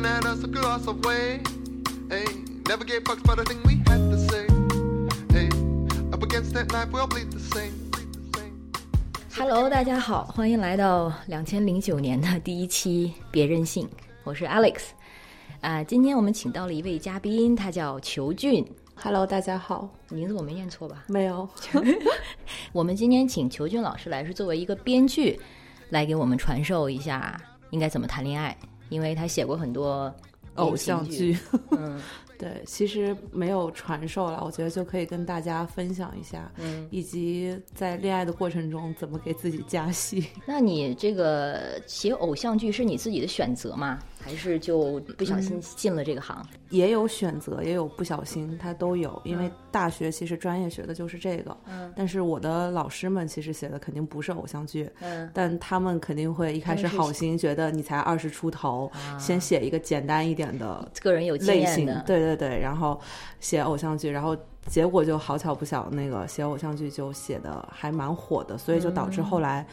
[0.00, 1.40] looking at us across the way.
[2.08, 2.24] Hey,
[2.68, 4.46] never gave fucks about a thing we had to say.
[5.30, 5.48] Hey,
[6.12, 7.72] up against that knife, we'll bleed the same.
[7.90, 8.52] bleed the same.
[9.34, 13.86] Hello，大家好，欢迎来到两千零九年的第一期《别任性》，
[14.24, 14.80] 我是 Alex。
[15.60, 19.88] 啊、今天我们请到了一位嘉宾，他叫裘俊，Hello，大家好。
[20.08, 21.04] 名字我没念错吧？
[21.08, 21.46] 没有，
[22.72, 25.38] 我们今天请裘俊老师来，是作为一个编剧
[25.90, 27.38] 来给我们传授一下
[27.70, 28.56] 应该怎么谈恋爱，
[28.90, 30.14] 因为他写过很多
[30.56, 31.38] 偶像剧。
[31.70, 31.98] 嗯
[32.40, 36.88] 对，其实没有传授了，我觉得就可以跟大家分享一下，嗯。
[36.90, 40.26] 以及在恋爱的过程中怎么给自己加戏。
[40.46, 43.98] 那你这个写偶像剧是你自己的选择吗？
[44.22, 46.44] 还是就不小心进了这个行？
[46.68, 49.20] 也有选择，也有不小心，他都有。
[49.24, 51.92] 因为大学其实专业学的就是这个，嗯。
[51.96, 55.28] 但是我的老师们其实写的肯定不是偶像剧，嗯。
[55.34, 59.18] 但他们肯定会一开始好心，觉得你才二十出头，啊。
[59.18, 61.86] 先写一个简单一点的个人有类型。
[61.86, 63.00] 的，，对对对，然后
[63.40, 69.66] 写偶像剧，然后结果就好巧不巧，那个写偶像剧就写的还蛮火的，所以就导致后来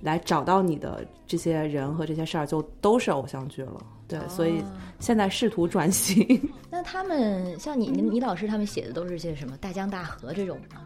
[0.00, 3.80] 来找到你的这些人和这些事儿就都是偶像剧了。
[4.08, 4.62] 对，所以
[4.98, 6.26] 现在试图转型。
[6.68, 10.82] 那他们像你、你你老师他们写的都是些什么大江大河这种吗？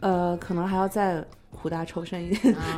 [0.00, 1.24] 呃，可能还要再
[1.60, 2.30] 苦大仇深，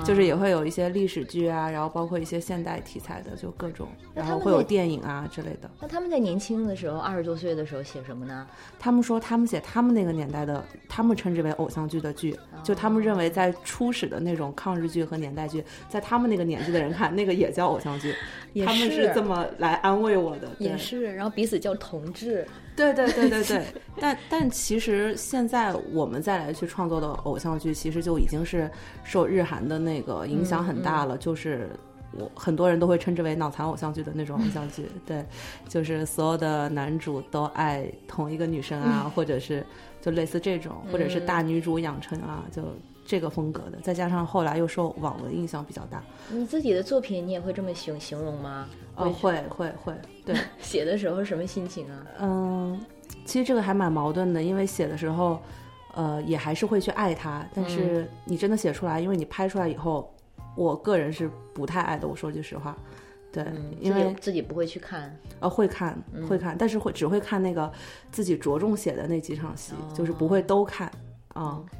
[0.05, 5.70] 就是也会有一些历史剧啊，然后包括一些现代题材的，就各种，然后会有电影啊之类的。
[5.80, 8.47] 那他们在年轻的时候，二十多岁的时候写什么呢？
[8.78, 18.14] 他们说他们写他们那个年代的，他们称之为偶像剧的剧，就他们认为在初始的那种抗日剧和年代剧，在他们那个年纪的人看，那个也叫偶像剧，
[18.64, 20.48] 他们是这么来安慰我的。
[20.58, 22.46] 也是，然后彼此叫同志。
[22.77, 23.64] 对对对对对，
[24.00, 28.70] 但但其实现在我们再来去创作的偶像剧，其实就已经是
[29.05, 31.70] 受日韩的那个影响很大了，就是。
[32.14, 35.24] 我很多人都会称之为脑残偶像剧的那种偶像剧， 对，
[35.66, 39.64] 就是所有的男主都爱同一个女生啊，或者是
[40.02, 42.62] 就类似这种，或者是大女主养成啊，就
[43.05, 43.79] 这个风格的。
[43.83, 48.68] 再加上后来又受网文影响比较大，你自己的作品你也会这么形形容吗？
[48.96, 52.07] 哦，会会会，对， 写的时候是什么心情啊？
[52.20, 52.80] 嗯，
[53.24, 55.41] 其实这个还蛮矛盾的，因为写的时候，
[55.95, 60.14] 呃，也还是会去爱他，但是你真的写出来，因为你拍出来以后，
[60.55, 62.07] 我个人是不太爱的。
[62.07, 62.77] 我说句实话，
[63.33, 65.17] 对，嗯，因为自己不会去看。
[65.41, 65.98] 呃会看
[66.29, 67.73] 会看，但是会只会看那个
[68.12, 70.86] 自己着重写的那几场戏，就是不会都看
[71.35, 71.58] 啊。
[71.58, 71.77] OK，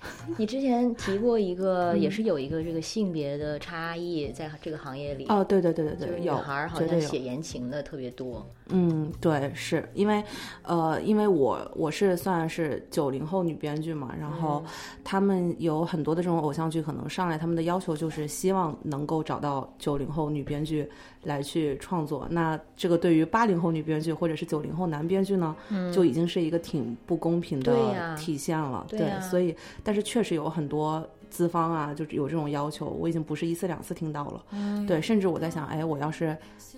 [0.38, 5.26] 你之前提过一个，也是有一个这个性别的差异在这个行业里。
[5.28, 8.46] 哦，对对对对就是对，女孩儿好像写言情的特别多。
[8.70, 10.22] 嗯，对，是因为，
[10.62, 14.62] 呃，因为我我是算是九零后女编剧嘛，然后
[15.02, 20.88] 他们有很多的这种偶像剧，可能上来他们的要求就是希望能够找到九零后女编剧
[21.24, 22.26] 来去创作。
[22.30, 25.56] 那这个对于八零后女编剧或者是九零后男编剧呢，
[25.92, 28.84] 就已经是一个挺不公平的体现了。
[28.88, 31.06] 对呀所以但是确实有很多。
[31.30, 34.44] 资方啊，就是有这种要求，我已经不是一次两次听到了。
[34.52, 36.36] 嗯对，甚至我在想，哎，我要是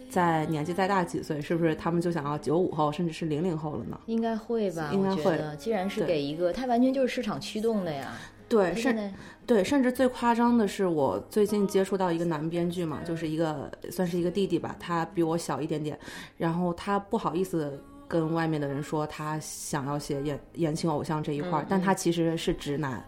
[0.09, 3.99] 在年纪再大几岁，是不是他们就想要九五后，甚至是零零后了呢？
[4.06, 4.91] 应该会吧？
[4.93, 8.12] 应该会既然是给一个，它完全就是市场驱动的呀。
[8.49, 9.15] 对，甚
[9.47, 15.97] 对，甚至最夸张的是，我最近接触到一个男编剧嘛，就是一个算是一个弟弟吧，他比我小一点点，
[16.37, 23.00] 然后他不好意思跟外面的人说他想要写言言情偶像这一块儿，但他其实是直男，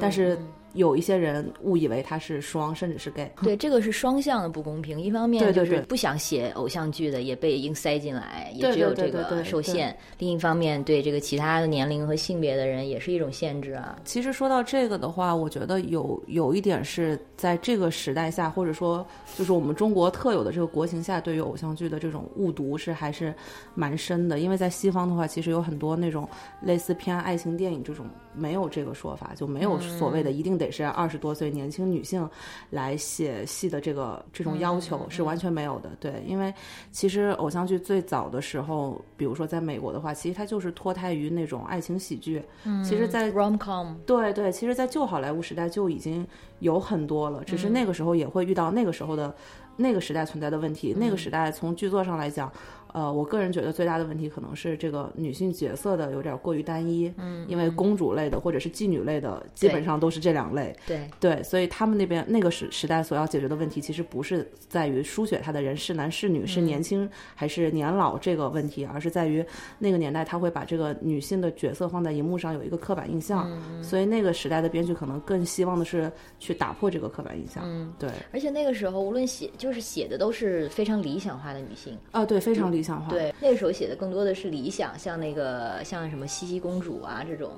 [0.00, 0.36] 但是
[0.78, 3.30] 有一些人误以为他是双，甚至是 gay。
[3.42, 13.98] 对 这个是双向的不公平，一方面就是不想写偶像剧的也被硬塞进来，也对只有这个受限；另一方面，对这个其他的年龄和性别的人也是一种限制啊。
[14.04, 19.04] 其实说到这个的话，我觉得有有一点是在这个时代下，或者说
[19.36, 23.34] 就是我们中国特有的这个国情下，对于偶像剧的这种误读是还是
[23.74, 24.38] 蛮深的。
[24.38, 26.28] 因为在西方的话，其实有很多那种
[26.62, 28.06] 类似偏爱情电影这种
[28.38, 32.28] 没有这个说法，就没有所谓的一定得是二十多岁年轻女性
[32.70, 35.90] 来写戏的这个这种要求是完全没有的。
[36.00, 36.52] 对，因为
[36.92, 42.42] 其实偶像剧最早的时候，比如说在美国的话，其实它就是脱胎于那种爱情喜剧。
[42.64, 46.26] 嗯，其实，在 rom com 对对，其实，在旧好莱坞时代就已经
[46.60, 49.34] 有很多了，只是那个时候也会遇到那个时候的、
[49.76, 50.94] 那个时代存在的问题。
[50.96, 52.52] 那个时代从剧作上来讲，
[52.92, 69.44] 呃，我个人觉得最大的问题可能是这个女性角色的有点过于单一，嗯，因为公主类的或者是妓女类的，基本上都是这两类，对对，所以他们那边那个时时代所要解决的问题，其实不是在于书写他的人是男是女，是年轻还是年老这个问题，而是在于
[69.78, 73.50] 那个年代他会把这个女性的角色放在荧幕上有一个刻板印象，
[73.82, 77.62] 所以那个时代的编剧可能更希望的是去打破这个刻板印象。
[77.66, 83.10] 嗯，对，而且那个时候无论写就是写的都是非常理想化的女性，啊，对，非常理理想化。
[83.10, 87.50] 对，那个时候写的更多的是理想，像那个像什么茜茜公主啊这种。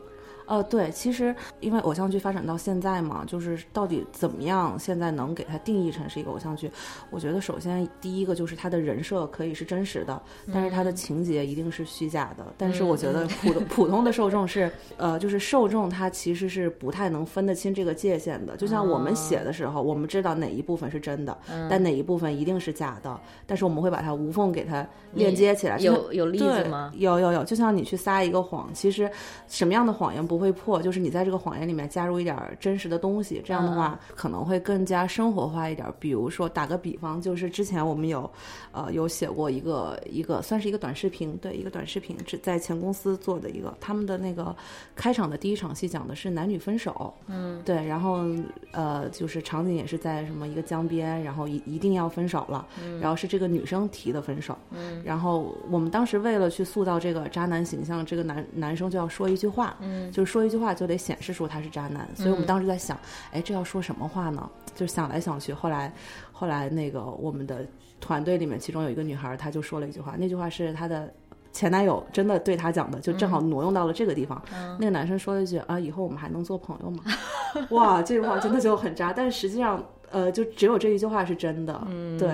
[0.50, 6.68] 呃，对，其实因为偶像剧发展到现在嘛，就是到底怎么样，现在能给它定义成是一个偶像剧？
[7.08, 10.20] 我觉得首先第一个就是它的人设可以是真实的，
[10.52, 12.44] 但是它的情节一定是虚假的。
[12.58, 18.56] 但是我觉得普通 普通的受众是，呃，就是受众他其实是不太能分得清这个界限的。
[18.56, 21.38] 就像我们写的时候，我们知道哪一部分是真的，
[21.68, 25.78] 但哪一部分一定是假的，但是我们会把它无缝给它链接起来。
[25.78, 26.90] 有有例子吗？
[26.96, 29.08] 有有有，就像你去撒一个谎，其实
[29.46, 35.86] 什么样的谎言不会破，就是你在这个谎言里面加入一点真实的东西，这样的话可能会更加生活化一点。
[36.00, 38.28] 比如说打个比方，就是之前我们有，
[38.72, 44.56] 呃，有写过一个一个算是一个短视频，对，一个短视频是在前公司做的一个，他们的那个
[44.96, 48.24] 开场的第一场戏讲的是男女分手，嗯，对，然后
[48.72, 52.66] 呃，就是场景也是在什么一个江边，然后一一定要分手了，
[53.00, 62.96] 然后是这个女生提的分手，嗯，然后我们当时为了去塑造这个渣男形象，这个男男生就要说一句话，嗯，就是说一句话就得显示出他是渣男，所以我们当时在想，
[63.32, 64.48] 哎，这要说什么话呢？
[64.76, 65.92] 就是想来想去，后来
[66.30, 67.66] 后来那个我们的
[68.00, 71.12] 团队里面，其中有一个女孩，她就说了一句话，那句话是她的
[71.52, 74.40] 前男友真的对她讲的，就正好挪用到了这个地方。
[74.78, 77.02] 那个男生说了一句啊，以后我们还能做朋友吗？
[77.70, 82.30] 哇，这句话真的就很渣，但是实际上，呃，就只有这一句话是真的，嗯对。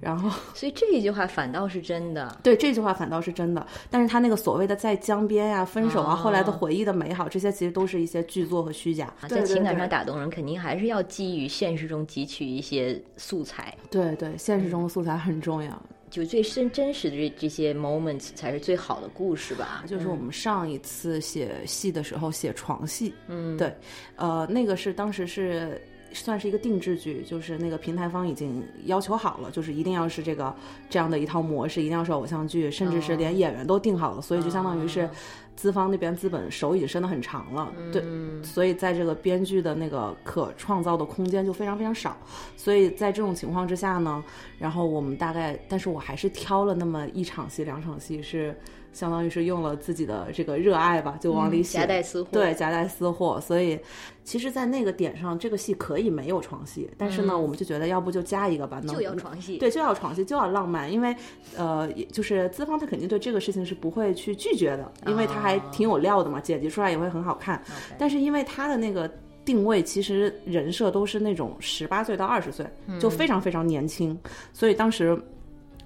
[0.00, 2.36] 然后， 所以这一句话反倒是真的。
[2.42, 9.14] 对这句话反倒是真的，但是他那个所谓的在江边呀、分手啊、后来的回忆的美好，这些其实都是一些剧作和虚假。
[9.28, 13.72] 在情感上打动人，肯定还是要基于现实中汲取一些素材。
[13.92, 15.80] 对对，现实中的素材很重要。
[16.10, 19.84] 就最真真实的这这些 moments 才是最好的故事吧。
[19.86, 23.72] 就是我们上一次写戏的时候写床戏，嗯，对，
[24.16, 25.80] 呃，那个是当时是。
[26.12, 30.54] 算是一个定制剧，就是那个平台方已经要求好了，就是一定要是这个
[30.88, 35.08] 这样的一套模式，一定要是偶像剧，甚至是连演员都定好了，所以就相当于是
[35.56, 38.02] 资方那边资本手已经伸得很长了，对，
[38.42, 42.16] 所以在这个编剧的那个可创造的空间就非常非常少，
[42.56, 44.22] 所以在这种情况之下呢，
[44.58, 48.56] 然后我们大概，但是我还是挑了那么一场戏、两场戏是。
[48.92, 52.28] 相当于是用了自己的这个热爱吧，就往里写，夹带私货。
[52.32, 53.40] 对，夹带私货。
[53.40, 53.78] 所以，
[54.24, 59.58] 其实，在那个点上，这个戏可以没有床戏，但是呢，我们就觉得要不就加一个吧，就要床戏。
[59.58, 61.14] 对，就要床戏，就要浪漫，因为，
[61.56, 67.62] 呃，就是资方他肯定对这个事情是不会去拒绝的，因为他还挺有料的嘛，剪辑出来也会很好看。
[67.98, 69.10] 但是因为他的那个
[69.44, 72.66] 定位，其实人设都是那种十八岁到二十岁，
[73.00, 74.18] 就非常非常年轻，
[74.52, 75.20] 所以当时。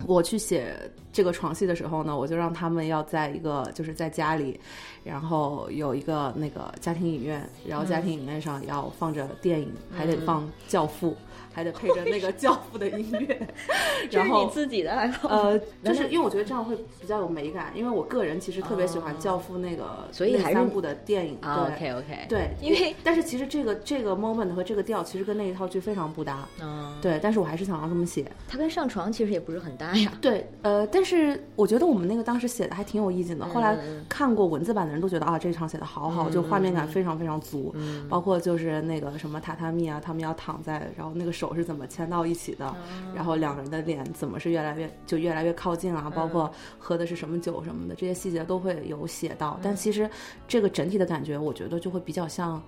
[0.06, 0.76] 我去写
[1.16, 4.60] 这个床戏的时候呢，我就让他们要在一个就是在家里，
[5.02, 11.12] 然后有一个那个家庭影院，然后家庭影院上要放着电影，还得放《教父》。
[11.56, 13.48] 还得配着那个教父的音乐
[14.12, 15.26] 然后你自己的爱好。
[15.30, 21.38] 呃，就是因为我觉得这样会比较有美感，因为我个人其实特别喜欢教父那个所以还三部的电影。
[21.40, 22.26] OK OK。
[22.28, 26.46] 对，因为但是其实这个这个 moment 和这个调其实跟那一套剧非常不搭。
[26.60, 26.92] 嗯。
[27.00, 28.30] 对，但是我还是想要这么写。
[28.46, 30.12] 它跟上床其实也不是很搭呀。
[30.20, 33.46] 对，呃，但是我觉得我们那个当时写的还挺有意境的。
[33.46, 33.78] 后来
[34.10, 37.72] 看过文字版的人都觉得啊，这场写的好好，就画面感非常非常足。
[37.76, 38.06] 嗯。
[38.10, 42.26] 包括就是那个什么榻榻米啊，他们要躺在，然后那个手是怎么牵到。
[42.26, 42.74] 一起的，
[43.14, 46.10] 然后两个人的脸怎么是越来越就越来越靠近啊？
[46.12, 49.60] 包括喝的是什么酒什么的，这些细节都会有写到。
[49.62, 50.10] 但其实
[50.48, 52.60] 这个整体的感觉，我觉得就会比较像，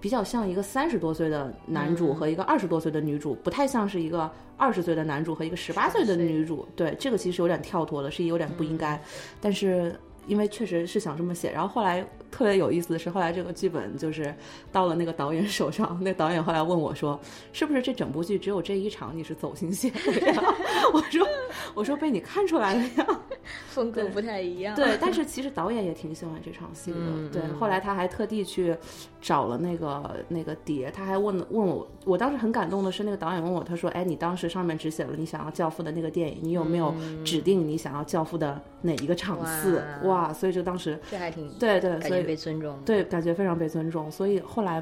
[0.00, 6.68] 比较像一个三十多岁的男主和一个二十多岁的女主，不太像是一个二十岁的男主和一个十八岁的女主。
[6.76, 9.00] 对，这个其实有点跳脱了，是有点不应该。
[9.40, 12.06] 但是因为确实是想这么写，然后后来。
[12.30, 14.32] 特别有意思的是，后来这个剧本就是
[14.70, 15.98] 到了那个导演手上。
[16.00, 17.18] 那导演后来问我说
[17.52, 20.40] ：“是不是这整部剧只有这一场你是走心写的呀？”
[20.94, 21.26] 我说
[21.74, 23.20] ：“我说被你看出来了呀，
[23.68, 26.98] 风格不太一样。”对，但是 其实导演也挺喜欢这场戏的。
[27.30, 28.74] 对，后来他还特地去
[29.20, 31.86] 找了那个那个碟，他还问问我。
[32.06, 42.30] 我当时很感动的是，那个导演问我，他说：“哎，你当时上面只写了你想要教父的那个电影，你有没有指定你想要教父的哪一个场次？”哇，所以就当时这还挺对对，所以。
[42.30, 44.80] 被尊重，对，感觉非常被尊重，所以后来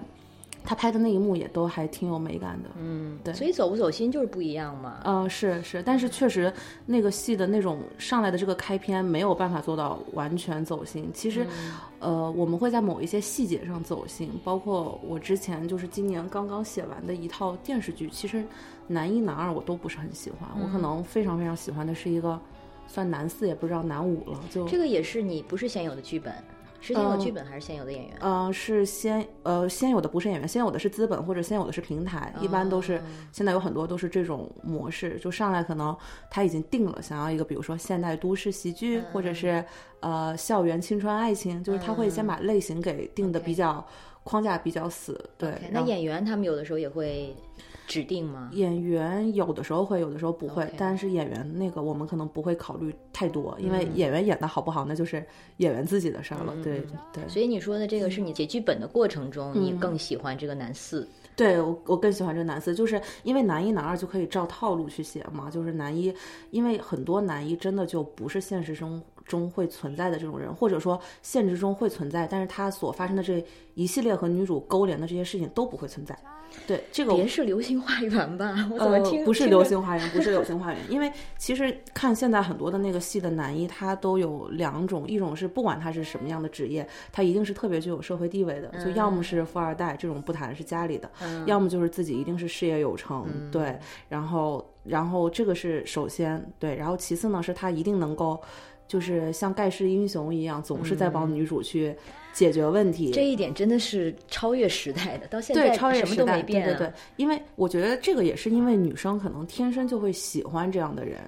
[0.64, 6.52] 他拍的那一幕也都还挺有美感的，嗯，对，所以走不走心就是不一样嘛，嗯，是是，但是确实
[6.84, 11.46] 那个戏的那种上来的这个开篇没有办法做到完全走心，其实，
[12.00, 18.44] 呃，我们会在某一些细节上走心，包括我之前就是今年刚刚写完的一套电视剧，其实
[18.86, 22.38] 男一男二我都不是很喜欢，我可能非常非常喜欢的是一个
[22.86, 26.34] 算男四也不知道男五了，就这个也是你不是现有的剧本。
[26.80, 28.16] 是先有剧本还是先有的演员？
[28.20, 33.00] 嗯、是先呃先有的不是演员，先有的是资本或者先有的是平台，一般都是
[33.32, 35.96] 现在有很多都是这种模式，就上来可能
[36.30, 39.64] 他已经定了想要一个，比如说现代都市喜剧，或者是
[40.00, 43.84] 呃校园青春爱情，就是他会先把类型给定的比较
[44.22, 47.34] 框架比较死，对那演员他们有的时候也会
[47.88, 48.50] 指定吗？
[48.52, 55.24] 演员有的时候会，有的时候不会但是演员那个我们可能不会考虑太多，因嗯为演员演的好不好，那就是
[55.56, 56.54] 演员自己的事儿了。
[56.62, 61.08] 对对所以你说的这个是你写剧本的过程中，你嗯更喜欢这个男四。
[61.34, 66.12] 对，我我更喜欢这个男四，就是因为男一男二就可以照套路去写嘛，就是男一，
[66.50, 73.44] 因为很多男一真的就不是现实中中会存在的这种人，或者说现实中会存在，但是他所发生的这
[73.74, 76.18] 一系列和女主勾连的这些事情都不会存在。
[76.66, 78.68] 对，这个别是《流星花园》吧？
[78.72, 91.10] 我怎么听、呃、不是《流星花园》，不是《流星花园》，因为其实看现在很多的那个戏的男一，他都有两种，一种是不管他是什么样的职业，他一定是特别具有社会地位的，就要么是富二代这种不谈是家里的，
[91.44, 98.40] 要么就是自己一定是事业有成，对，然后然后这个是首先对，然后其次呢是他一定能够。
[98.88, 101.94] 就是像盖世英雄一样，总是在帮女主去
[102.32, 103.12] 解决问题。
[103.12, 111.18] 这一点真的是超越时代的，到现在对，超越什么时代，都没变、啊对对对，因为我觉得这个也是因为女生可能天生就会喜欢这样的人，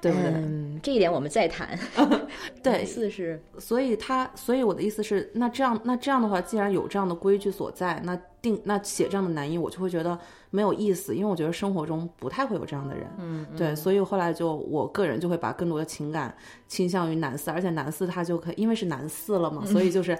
[0.00, 0.30] 对不对？
[0.30, 1.78] 嗯，这一点我们再谈。
[2.62, 10.18] 对 男四是所以他，所以我的意思是，那这样，那这样的话，既然有这样的规矩所在，那定那写这样的男一，我就会觉得
[10.50, 13.06] 没有意思，因为我觉得生活中不太会有这样的人。
[13.18, 16.34] 嗯，对，所以后来就我个人就会把更多的情感
[16.66, 20.12] 倾向于男四，而且男四他就可以，因为是男四了嘛，所以就是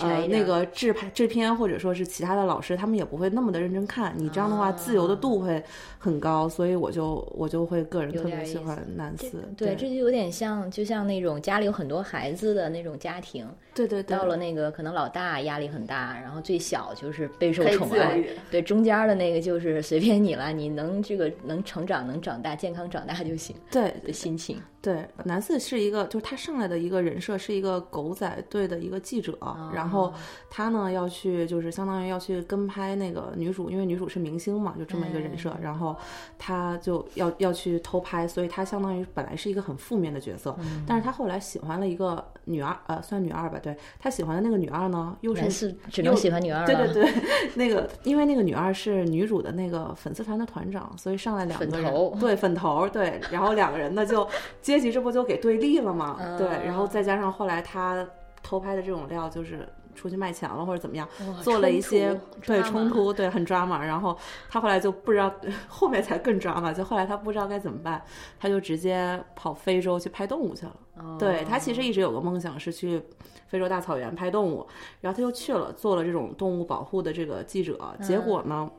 [0.00, 5.62] 呃那个制拍制片或者说是其他的老师，他们也不会那么的认真看你，这样的话自由的度会
[5.98, 9.30] 很高，所以我就我就会个人特别喜欢男四。
[9.56, 23.54] 对，对这就有点像，就像那种家里有很多孩子的那种家庭，对对对，到了那个可能老大压力很大，然后最小就是备受宠爱对，中间的那个就是随便你了，你能这个能成长能长大健康长大就行。
[23.70, 24.60] 对的心情。
[24.80, 29.36] 对，男四是一个，就是他上来的一个人设是一个狗仔队的一个记者，
[29.74, 30.14] 然后
[30.48, 35.96] 他呢要去，就是相当于要去跟拍那个女主，因为女主是明星嘛，就这么一个人设，然后
[36.38, 40.56] 他就要要去偷拍，所以他相当于本来是一个很负面的角色，
[40.86, 47.12] 但是他后来喜欢了一个女二，呃，算女二吧，对他喜欢的那个女二呢，又是只能又喜欢女二，对对对，
[47.56, 54.26] 那个因为那个女二是女主的那个粉丝团的团长，所以上来两个人对粉头对，然后两个人呢就
[54.68, 56.16] 阶级这不就给对立了吗？
[56.20, 58.06] 嗯对，然后再加上后来他
[58.42, 59.68] 偷拍的这种料就是。
[59.98, 61.08] 出去卖钱了或者怎么样，
[61.42, 63.84] 做了一些对冲突，对很抓马。
[63.84, 64.16] 然后
[64.48, 65.28] 他后来就不知道，
[65.66, 68.00] 后面才更抓马，就后来他不知道该怎么办，
[68.38, 70.76] 他就直接跑非洲去拍动物去了。
[70.98, 73.02] 哦对他其实一直有个梦想是去
[73.48, 74.64] 非洲大草原拍动物，
[75.00, 77.76] 然后他就去了，做了这种动物保护的这个记者。
[78.00, 78.70] 结果呢，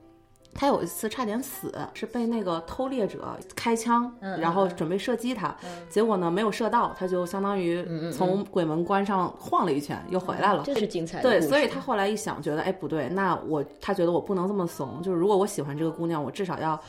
[0.53, 5.55] 他有一次差点死，是被那个偷猎者开枪，然后准备射击他，
[5.89, 10.63] 结果呢没有射到，他就相当于从鬼门关上晃了一圈，又回来了。
[10.65, 16.79] 这是精彩的对，所以他后来一想，觉得哎不对，那我他觉得我不能这么怂，就是如果我喜欢这个姑娘，我至少要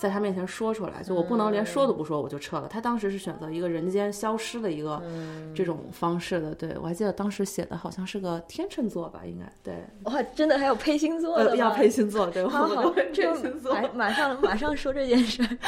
[0.00, 2.66] 在他面前说出来，就我不能连说都不说我就撤了。
[2.68, 5.02] 他当时是选择一个人间消失的一个
[5.54, 6.54] 这种方式的。
[6.54, 13.74] 对我还记得当时写的好像是个天秤座吧，应该对，哇，真的还有配星座的呃，要配星座，对， 好好配星座。
[13.74, 15.58] 马 马上马上说这件事儿。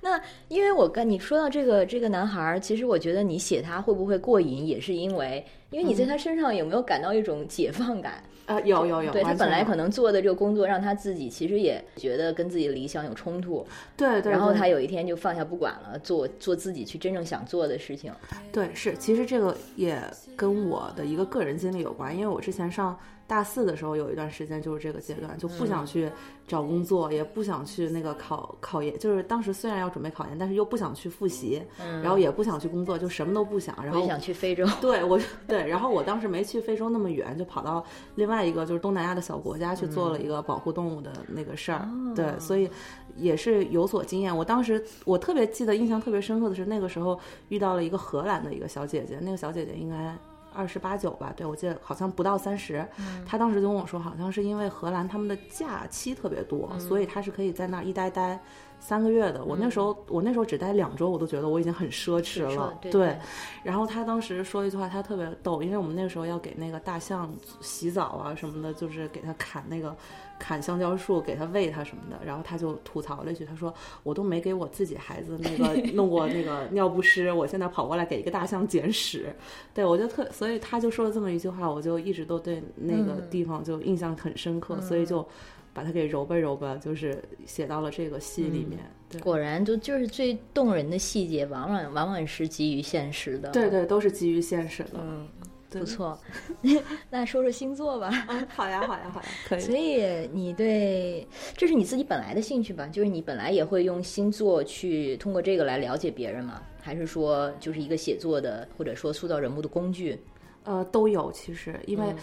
[0.00, 0.18] 那
[0.48, 8.24] 因为我跟你说到这个这个男孩儿，其实我觉得你写他会不会过瘾，也是因为因为你在他身上有没有感到一种解放感？
[8.46, 18.12] 啊，有有有，对他本来可能做的这个工作让他自己其实也觉得跟自己的理想有冲突，对对，对然后他有一天就放下不管了，做做自己去真正想做的事情。
[18.52, 19.98] 对，是，其实这个也
[20.36, 26.10] 跟我的一个个人经历有关，因为我之前上大四的时候有一段时间就是这个阶段，就不嗯想去
[26.46, 31.62] 找工作，也不想去那个考考研，就是当时虽然要准备考研，但是又不想去复习，
[32.02, 37.82] 然后也不想去工作，就什么都不想，然后想去非洲，对我对，然后我当时没去非洲那么远，就跑到
[38.16, 41.88] 另外一个就是东南亚的小国家去做了一个保护动物的那个事儿。
[42.14, 42.68] 对，所以
[43.16, 44.36] 也是有所经验。
[44.36, 50.14] 我当时我特别记得印象特别深刻的是那个时候遇到了一个荷兰的一个小姐姐，那个小姐姐应该。
[50.54, 52.86] 二十八九吧，对我记得好像不到三十、
[53.26, 58.38] 他当时就跟我说，好像是因为荷兰他们的假期特别多，所以他是可以在那儿一待待
[58.84, 62.76] 三个月的，我那时候我那时候只待两周，我都觉得我已经很奢侈了。
[62.80, 63.16] 对对。
[63.62, 69.94] 然后他当时说一句话，他特别逗，因为我们那个时候要给那个大象洗澡啊什么的，就是给他砍那个。
[70.38, 73.72] 砍香蕉树给他喂他什么的，然后他就吐槽了一句，他说
[74.02, 79.32] ：“我都没给我自己孩子那个 弄过那个尿不湿，我现在跑过来给一个大象捡屎。”
[79.72, 85.24] 对我就特，所以他就说了这么一句话，我就一直都对那个地方就印象很深刻，所以就
[85.72, 88.78] 把它给揉吧揉吧，就是写到了这个戏里面。
[89.08, 93.50] 对，果然就就是最动人的细节，往往往往是基于现实的。
[93.50, 94.90] 对对，都是基于现实的。
[95.00, 95.28] 嗯。
[95.70, 96.18] 不错，
[97.08, 98.10] 那说说星座吧。
[98.50, 99.60] 好呀，好呀，好呀， 可以。
[99.60, 101.26] 所以你对
[101.56, 102.86] 这是你自己本来的兴趣吧？
[102.88, 106.60] 就是你本来也会用星座去通过这个来了解别人吗？
[106.82, 110.20] 还是说就是一个写作的或者说塑造人物的工具？
[110.64, 111.32] 呃，都有。
[111.32, 112.14] 其实因为。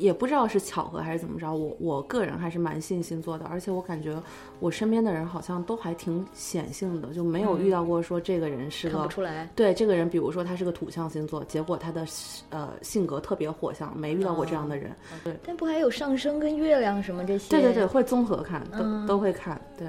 [0.00, 4.20] 也不知道是巧合还是怎么着，我我个人还是蛮信星座的，而且我感觉
[4.58, 9.46] 我身边的人好像都还挺显性的，就没有遇到过说这个人是个出来。
[9.54, 12.06] 对这个人，比如说他是个土象星座，结果他的
[12.48, 14.90] 呃性格特别火象，没遇到过这样的人。
[15.22, 17.50] 对，但不还有上升跟月亮什么这些？
[17.50, 19.60] 对对对，会综合看，都都会看。
[19.78, 19.88] 对，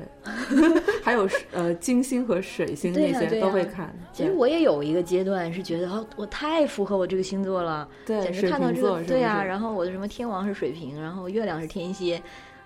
[1.01, 3.95] 还有呃金星和水星那些都会看。
[4.11, 10.00] 其实我也有一个阶段是觉得哦，我太符合我这个星座了，简直看到这个对呀，然后我的什么。
[10.01, 12.19] 什么天王是水瓶，然后月亮是天蝎，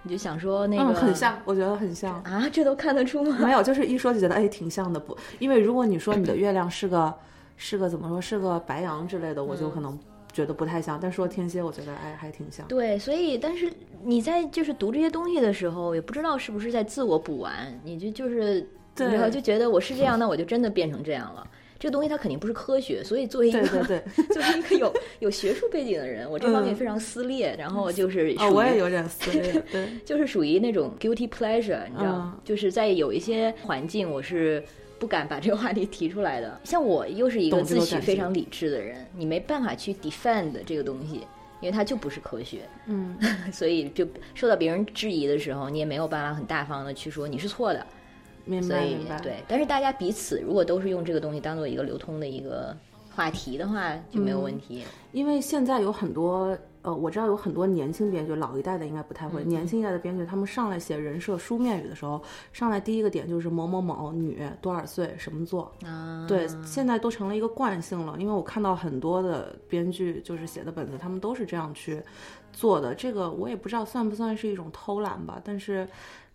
[0.04, 3.36] 你就想说那个很像，我觉得很像啊，这都看得出吗？
[3.44, 5.18] 没有，就是一说就觉得哎，挺像的不？
[5.38, 7.14] 因为如果你说你的月亮是个
[7.58, 10.00] 是个怎么说是个白羊之类的，我就可能
[10.32, 10.98] 觉得不太像。
[10.98, 12.66] 但说天蝎，我觉得哎还挺像。
[12.70, 13.70] 对，所以但是
[14.02, 18.66] 你在就是读这些东西的时候，也不知道是不是在自我补完，你就就是
[18.96, 21.46] 然后就觉得我是这样，那我就真的变成这样了。
[21.86, 27.56] 这个东西它肯定不是科学，所以作为一个作为一个有有学术背景的人，我这方面非常撕裂。
[27.60, 34.64] 然后就是哦，我也有点撕裂， 对，就是属于那种 guilty pleasure，你知道，就是在有一些环境，我是
[34.98, 36.60] 不敢把这个话题提出来的。
[36.64, 41.18] 像我又是一个自诩非常理智的人，你没办法去 defend 这个东西，
[41.62, 42.62] 因为它就不是科学。
[42.88, 43.16] 嗯，
[43.54, 47.86] 所以就受到别人质疑的时候，你也没有办法很大方的去说你是错的。
[48.46, 49.20] 明白，明白。
[49.20, 52.76] 对，但是大家彼此如果都是用这个东西当做一个流通的一个
[53.14, 54.84] 话题的话，就没有问题。
[55.12, 59.44] 因为现在有很多，呃，我知道有很多年轻编剧，老一代的应该不太会。
[59.46, 65.72] 年轻一代的编剧，他们上来写人设书面语的时候，上来第一个点就是某某某女，多少岁，什么座。
[65.86, 66.26] 啊。
[66.28, 68.18] 对，现在都成了一个惯性了。
[68.20, 72.02] 因为我看到很多的编剧就是写的本子，他们都是这样去
[72.52, 72.94] 做的。
[72.94, 75.88] 这个我也不知道算不算是一种偷懒吧，但是。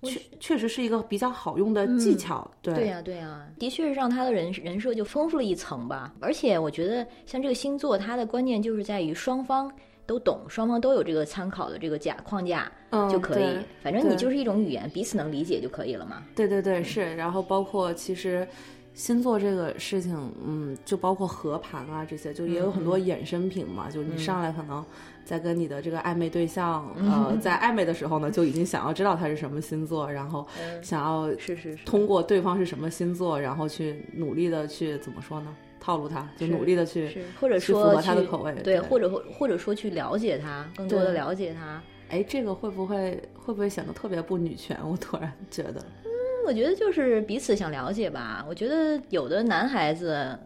[0.02, 6.12] 确确实是一个比较好用的技巧，对对呀对呀，的确是让他的人人设就丰富了一层吧。
[6.20, 9.70] 而且我觉得像这个星座，它的关键就是在于双方
[10.06, 12.70] 都懂，双方都有这个参考的这个架框架
[13.10, 13.58] 就可以。
[13.82, 16.22] 反正你就是一种语言，彼此能理解就可以了嘛。
[16.34, 17.14] 对对对，是。
[17.14, 18.46] 然后包括其实
[18.92, 23.90] 星座这个事情，嗯，就包括合盘啊这些，就也有很多衍生品嘛。
[23.90, 24.85] 就你上来可能。
[25.22, 30.44] 在跟你的这个暧昧对象，呃，在暧昧的时候呢，就已经想要知道他是什么星座，然后
[30.83, 35.57] 想要是是是通过对方是什么星座，然后去努力的去怎么说呢？
[35.79, 41.81] 套路他，就努力的去，或者说符合他的口味，对，或者或者说去了解他，更多的了解他。
[42.09, 44.76] 哎，这个会不会会不会显得特别不女权？
[44.83, 46.09] 我突然觉得，嗯，
[46.50, 48.44] 我觉得就是彼此想了解吧。
[48.48, 50.36] 我觉得有的男孩子。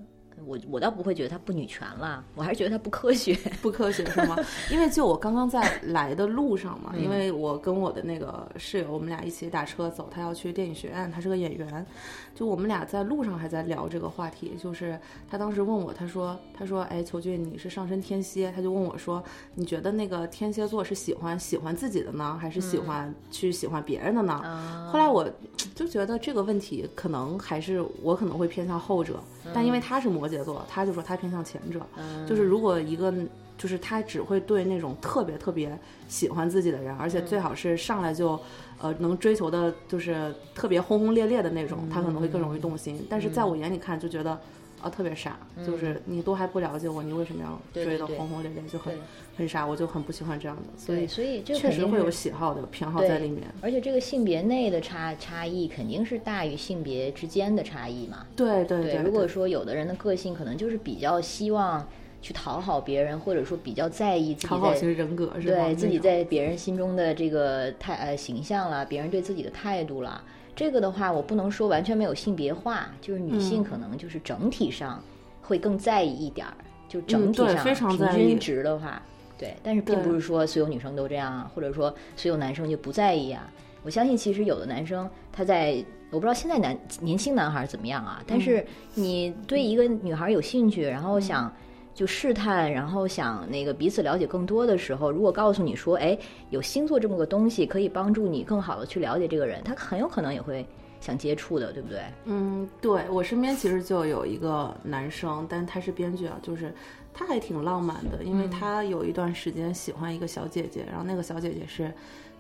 [0.47, 4.37] 我我倒不会觉得他不女权了，我还是觉得他不科学， 不科学是吗？
[4.71, 11.87] 因为就我刚刚在来的路上嘛，因为我跟我的那个室友，我们俩一起打车走，他要去电影学院，他是个演员，
[12.35, 14.99] 就我们俩在路上还在聊这个话题，就是
[15.31, 19.23] 他当时问我，他说他说哎，球俊你是上升天蝎，他就问我说，
[19.55, 24.89] 你觉得那个天蝎座是喜欢喜欢自己的呢，还是喜欢去喜欢别人的呢？
[24.93, 25.29] 后来我
[25.75, 29.19] 就觉得这个问题可能还是我可能会偏向后者，
[29.53, 30.45] 但因为他是摩羯。
[30.45, 31.81] 座，他就说他偏向前者，
[32.27, 33.11] 就是如果一个
[33.57, 38.39] 就是他只会对那种特别特别喜欢自己的人，而且最好是上来就
[38.81, 43.05] 呃能追求的，就是特别轰轰烈烈的那种，他可能会更容易动心。
[43.09, 44.39] 但是在我眼里看，就觉得。
[44.83, 48.95] 啊，特别傻，就是你都还不了解我，你为什么要追的轰轰烈烈，就很
[49.35, 50.63] 很傻，我就很不喜欢这样的。
[50.77, 53.45] 所以，所以这确实会有喜好的偏好在里面。
[53.63, 58.27] 而且这个性别内的差差异肯定是大于性别之间的差异嘛。
[58.37, 59.03] 对对对。
[59.03, 61.89] 如果说有的人的个性可能就是比较希望
[62.25, 70.25] 去讨好别人，或者说比较在意自己讨好型人格，对自己在别人心中的这个态呃形象啦，别人对自己的态度啦。
[70.57, 75.05] 这个的话，我不能说完全没有性别化，就是女性可能就是整体上
[75.43, 76.55] 会更在意一点儿，
[76.89, 79.03] 就整体上平均值的话，
[79.37, 79.55] 对。
[79.63, 83.53] 但是并不是说所有女生都这样啊，或者说所有男生就不在意啊。
[83.83, 91.55] 我相信其实有的男生他在我不知道现在男年轻男孩怎么样啊，但是你对一个女孩有兴趣，然后想
[91.95, 96.19] 就试探，然后想那个彼此了解更多的时候，如果告诉你说，哎，
[96.51, 100.67] 有星座这么个东西可以帮助你更好的去了解这个人，他很有可能也会
[101.01, 102.01] 想接触的，对不对？
[102.25, 106.75] 嗯，对我身边其实就有一个男生，但他是编剧啊，就是
[107.13, 111.93] 他还挺浪漫的，因为他有一段时间喜欢一个小姐姐，然后那个小姐姐是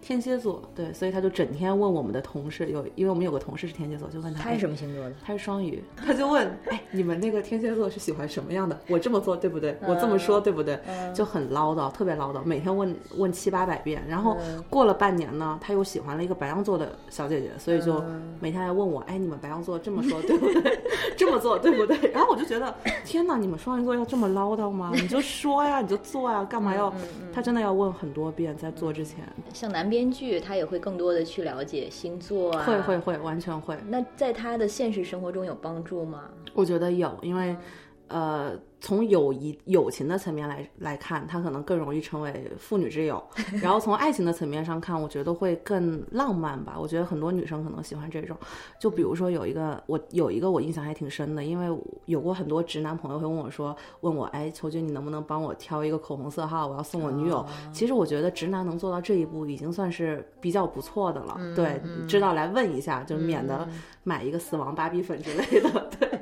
[0.05, 5.14] 天蝎座，对，所以他就整天问我们的同事，有因为我们有个同事是天蝎座，就问他，他是什么星座的？
[5.25, 8.79] 他是双鱼， 他就问，哎，你们那个天蝎座是喜欢什么样的？
[8.90, 9.75] 我这么做对不对？
[9.88, 10.79] 我这么说对不对？
[11.14, 14.05] 就很唠叨，特别唠叨，每天问问七八百遍。
[14.07, 14.37] 然后
[14.69, 18.05] 过了半年呢，他又喜欢了一个白羊座的小姐姐，所以就
[18.40, 20.79] 每天来问我，哎，你们白羊座这么说对不对？
[21.17, 21.97] 这么做对不对？
[22.12, 22.75] 然后我就觉得，
[23.07, 24.93] 天哪，你们双鱼座要这么唠叨吗？
[24.93, 26.93] 你就说呀，你就做呀，干嘛要？
[27.33, 29.25] 他真的要问很多遍，在做之前。
[29.55, 33.78] 像男编剧，他也会更多的去了解星座啊，会会会，完全会。
[33.87, 36.28] 那在他的现实生活中有帮助吗？
[36.52, 37.57] 我觉得有，因为，
[38.09, 43.16] 呃，从友谊、友情的层面来来看，他可能更容易成为妇女之友；
[43.62, 46.77] 然后从爱情的层面上看，我觉得会更浪漫吧。
[46.79, 48.37] 我觉得很多女生可能喜欢这种。
[48.79, 51.66] 就比如说有一个，我有一个我印象还挺深的，因为
[52.05, 57.42] 有过很多直男朋友会问我说，问我，哎，求君你能不能帮我挑一个口红色号，我要送我女友。
[57.73, 61.40] 其实我觉得直男能做到这一步，已经算是比较不错的了。
[61.57, 63.66] 对，知道来问一下，就免得
[64.03, 65.90] 买一个死亡芭比粉之类的。
[65.99, 66.07] 对。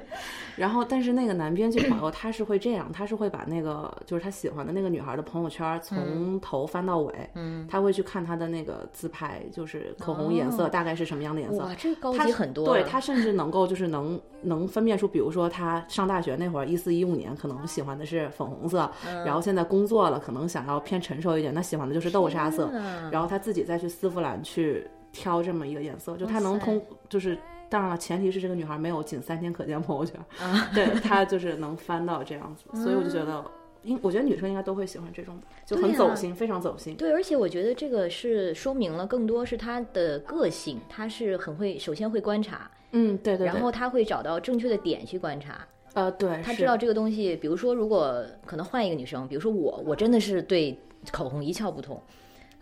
[0.54, 11.58] 然后，但是那个男编剧朋友他是会这样，他是会把那个就是他喜欢的那个女孩的朋友圈从头翻到尾，嗯，他会去看她的那个自拍，就是口红颜色大概是什么样的颜色。
[11.58, 12.66] 哇，这高级很多。
[12.66, 18.90] 对他甚至能够就是能能分辨出，比如说他上大学那会儿一四一五年可能喜欢的是粉红色，
[19.24, 22.70] 然后现在工作了可能想要偏成熟一点，他喜欢的就是豆沙色，
[23.10, 27.38] 然后他自己再去丝芙兰去挑这么一个颜色，就他能通就是。
[27.72, 30.20] 当然了，前提是这个女孩没有仅三天可见朋友圈，
[30.74, 33.42] 对她就是能翻到这样子，所以我就觉得，
[33.84, 36.94] 应我觉得女生应该都会喜欢这种，就很走心，非常走心。
[36.96, 50.78] 对，而且我觉得这个是说明了更多是她的个性，她是很会，首先会观察，嗯，对对，然后她会找到正确的点去观察，呃，对，她知道这个东西，比如说如果可能换一个女生，比如说我，我真的是对
[51.10, 51.98] 口红一窍不通。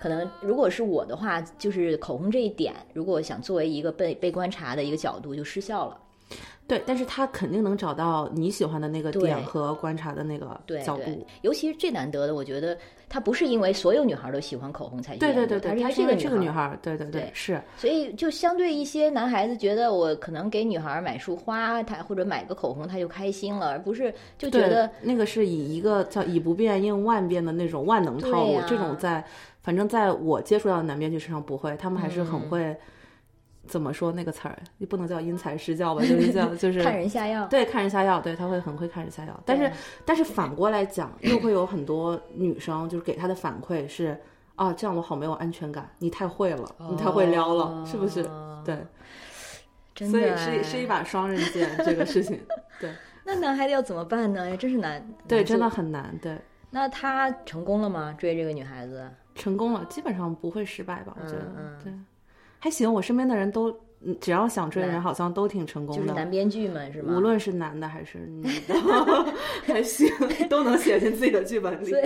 [0.00, 6.00] 可能如果是我的话，就是口红这一点，如果想作为一个被被观察的一个角度，就失效了。
[6.66, 11.26] 对，但是他肯定能找到你喜欢的那个点和观察的那个角度。
[11.42, 12.78] 尤其是最难得的，我觉得
[13.10, 17.60] 他不是因为所有女孩都喜欢口红才对对对对，她是这个这个女孩，对对对是。
[17.76, 29.22] 所以就相对一些男孩子觉得我可能给女孩买束花，她或者买个口红她就开心了，而不是就觉得那个是以一个叫以不变应万变的那种万能套路，这种在。
[29.62, 32.74] 反正在我接触到的男编剧身上不会，他们还是很会，
[33.70, 34.58] 怎么说那个词儿？
[34.78, 37.46] 你不能叫因材施教吧，就是叫就是 看人下药。
[37.46, 39.40] 对，看人下药，对他会很会看人下药。
[39.46, 39.70] 但是
[40.04, 44.20] 但是反过来讲，又会有很多女生就是给他的反馈是
[44.56, 48.22] 啊，这样我好没有安全感，你太会了，你太会撩了，是不是？
[48.64, 48.76] 对，
[49.94, 52.38] 真的，所以是是一把双刃剑，这个事情。
[52.80, 52.90] 对，
[53.24, 54.56] 那男孩子要怎么办呢？
[54.56, 56.12] 真是难，对，真的很难。
[56.20, 56.36] 对，
[56.70, 58.14] 那他成功了吗？
[58.18, 59.08] 追这个女孩子？
[59.34, 61.16] 成功了，基本上不会失败吧？
[61.18, 61.46] 我觉得，
[61.82, 61.92] 对，
[62.60, 62.92] 还行。
[62.92, 63.74] 我身边的人都，
[64.20, 66.02] 只要想追人，好像都挺成功的。
[66.02, 67.14] 就是男编剧们是吗？
[67.16, 68.74] 无论是男的还是女的，
[69.66, 70.08] 还行，
[70.48, 71.90] 都能写进自己的剧本里。
[71.90, 72.04] 对，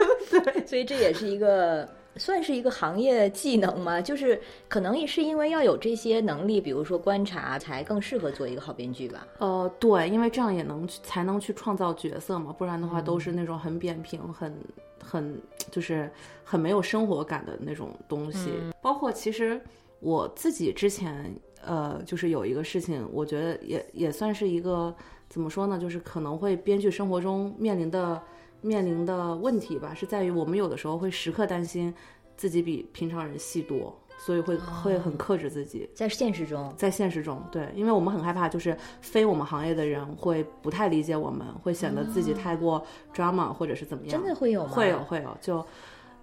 [0.64, 4.00] 所以这也是一个算是一个行业技能嘛。
[4.00, 9.26] 就是可能也是因为要有这些能力，比如说观察，才更适合做一个好编剧吧。
[9.38, 14.54] 呃，对，因为这样也能才能去创造角色嘛，不然的话都是那种很扁平、很。
[14.98, 16.10] 很就是
[16.42, 18.50] 很没有生活感的那种东西，
[18.82, 19.60] 包括其实
[20.00, 24.94] 我自己之前呃，就是有一个事情，我觉得也也算是一个
[25.28, 28.22] 怎么说呢，就是可能会编剧生活中面临的
[28.60, 31.92] 面临的问题吧，是在于我们有的时候会时刻担心
[32.36, 33.96] 自己比平常人戏多。
[34.18, 42.82] 所以会会很克制自己，在现实中，在现实中，对，因为我们很害怕，就是非我们行业的人会不太理解我们，会显得自己太过
[43.14, 44.18] drama 或者是怎么样。
[44.18, 44.70] 真的会有吗？
[44.72, 45.66] 会有会有，就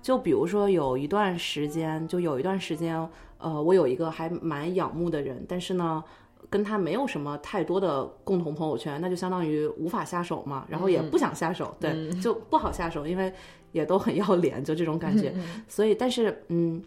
[0.01, 3.07] 就比如说有一段时间，就有一段时间，
[3.43, 6.03] 呃，我有一个还蛮仰慕的人，但是呢，
[6.49, 13.31] 跟他没有什么太多的共同朋友圈，那就相当于无法下手嘛，然后也不想下手，对，就不好下手，因为
[13.71, 15.33] 也都很要脸，就这种感觉。
[15.67, 16.81] 所以，但是，嗯。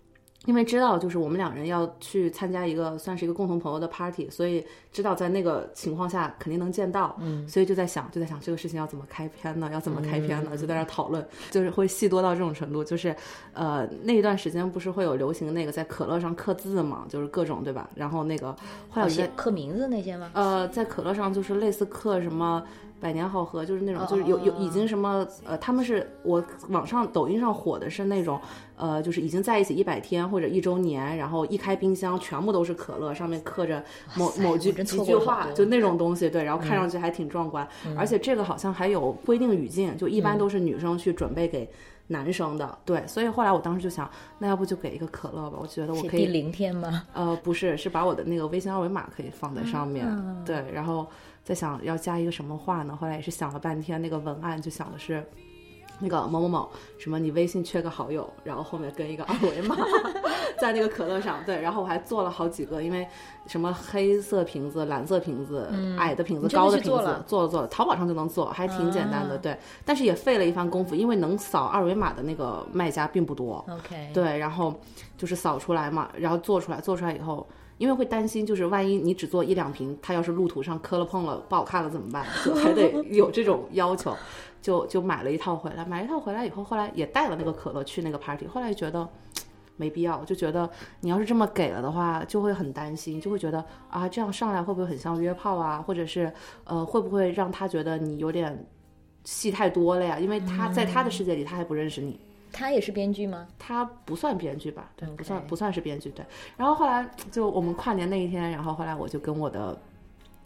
[0.46, 9.68] 因为知道就是我们两人要去参加一个算是一个共同朋友的 party，所以知道在那个情况下肯定能见到，嗯，所以就在想就在想这个事情要怎么开篇呢？
[9.72, 10.56] 要怎么开篇呢？
[10.56, 13.14] 就在那讨论，就是会细多到这种程度，就是
[13.52, 17.90] 呃那一段时间不是会有流行那个在可乐上刻字嘛，就是各种对吧？
[17.94, 18.54] 然后那个
[18.88, 20.30] 会有一些刻名字那些吗？
[20.32, 22.62] 呃，在可乐上就是类似刻什么。
[23.00, 28.40] 百年好合就是那种，就是有有已经什么呃，他们是我网上抖音上火的是那种，
[28.76, 33.84] 呃，就是已经在一起一百天或者一周年，然后一开冰箱全部都是可乐，上面刻着
[34.16, 41.68] 某某句几句话，就那种东西，对，然后看上去还挺壮观，而且这个好像还有规定语境，就一般都是女生去准备给
[42.08, 47.04] 男生的，对，所以后来我当时就想，那要不就给一个可乐吧，我觉得我可以零天吗？
[47.14, 50.06] 呃，不是，是把我的那个微信二维码可以放在上面，
[50.44, 51.06] 对，然后。
[51.46, 52.98] 再想要加一个什么话呢？
[53.00, 55.24] 后来也是想了半天，那个文案就想的是，
[55.98, 59.76] 那个某某某什么，你微信缺个好友，然后后面跟一个二维码，
[60.60, 61.38] 在那个可乐上。
[61.46, 63.06] 对，然后我还做了好几个，因为
[63.46, 66.88] 什么黑色瓶子、蓝色瓶子、矮的瓶子、高的瓶子，
[67.26, 69.38] 做了做了，淘宝上就能做，还挺简单的。
[69.38, 73.64] 对，但是也费了一番功夫，因为能扫二维码的那个卖家并不多。
[73.68, 74.10] OK。
[74.12, 74.74] 对，然后
[75.16, 77.46] 就是扫出来嘛，然后做出来，做出来以后。
[77.78, 82.24] 因为会担心，就是万一你只做一两瓶，它要是路途上磕了碰了不好看了怎么办？
[82.42, 84.16] 就还得有这种要求，
[84.60, 85.84] 就就买了一套回来。
[85.84, 88.46] 买一套回来以后，后来也带了那个可乐去那个 party。
[88.46, 89.08] 后来觉得
[89.76, 90.68] 没必要，就觉得
[91.00, 95.82] 你要是这么给了的话，就会很担心，就会觉得啊，这样上来会不会很像约炮啊？
[95.86, 96.32] 或者是
[96.64, 98.66] 呃，会不会让他觉得你有点
[99.24, 100.18] 戏太多了呀？
[100.18, 102.18] 因为他在他的世界里，他还不认识你。
[102.52, 103.46] 他也是编剧吗？
[103.58, 106.08] 他不算编剧吧，对，不算不算是编剧。
[106.10, 106.24] 对，
[106.56, 109.78] 然后后来就我们跨年那一天，然后后来我就跟我的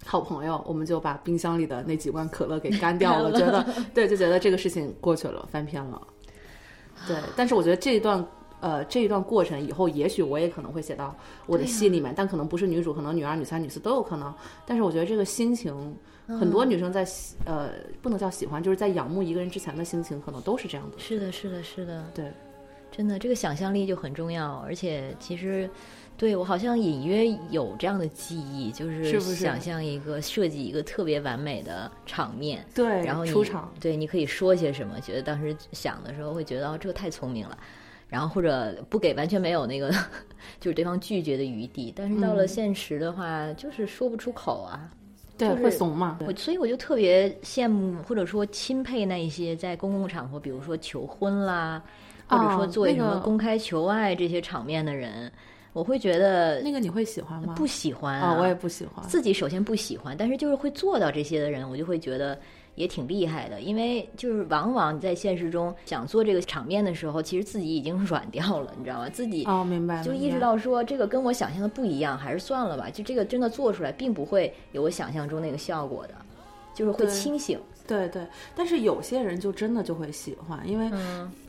[0.04, 3.32] 好朋友，我们就把冰箱里的那几罐可乐给干掉了。
[3.32, 6.00] 觉得对，就觉得这个事情过去了，翻篇了。
[7.06, 8.24] 对，但是我觉得这一段
[8.60, 11.14] 呃这一段过程以后，也许我也可能会写到
[11.46, 14.34] 我的戏里面，但可能不是女主，可能女二、女三、女四都有可能。
[14.66, 15.96] 但是我觉得这个心情。
[16.38, 20.96] 很多女生在喜呃不能叫喜欢，就是在仰慕一个人之前的心情，可能都是这样的。
[20.96, 22.32] 是的，是的，是的，对，
[22.90, 24.56] 真的，这个想象力就很重要。
[24.66, 25.68] 而且其实，
[26.16, 35.00] 对我好像隐约有这样的记忆，就是想象一个设计一个特别完美的场面，对，然后出场，对，你可以说些什么？
[35.00, 37.56] 觉得当时想的时候会觉得哦，这个太聪明了，
[38.08, 39.90] 然后或者不给完全没有那个
[40.60, 41.92] 就是对方拒绝的余地。
[41.96, 44.90] 但是到了现实的话，就是说不出口啊。
[45.38, 46.18] 对，会怂嘛？
[46.26, 51.82] 我所以我就特别羡慕或者说钦佩那一些在公共场合，比如说求婚啦，
[52.30, 55.30] 或者说做什么公开求爱这些场面的人，
[55.72, 57.54] 我会觉得那个你会喜欢吗？
[57.56, 59.04] 不喜欢啊，我也不喜欢。
[59.08, 62.38] 自己首先不喜欢，但是就是会做到这些的人，我就会觉得。
[62.76, 69.08] 也挺厉害的，因为就是往往你在现实中想做这个场面的时候，其实自己已经软掉了，你知道吗？
[69.10, 72.88] 自己哦，明白，就意识到说这个跟我想象的不一样，还是算了吧。
[72.88, 76.14] 就这个真的做出来，并不会有我想象中那个效果的，
[76.72, 77.58] 就是会清醒。
[77.58, 80.90] 对对对，但是有些人就真的就会喜欢，因为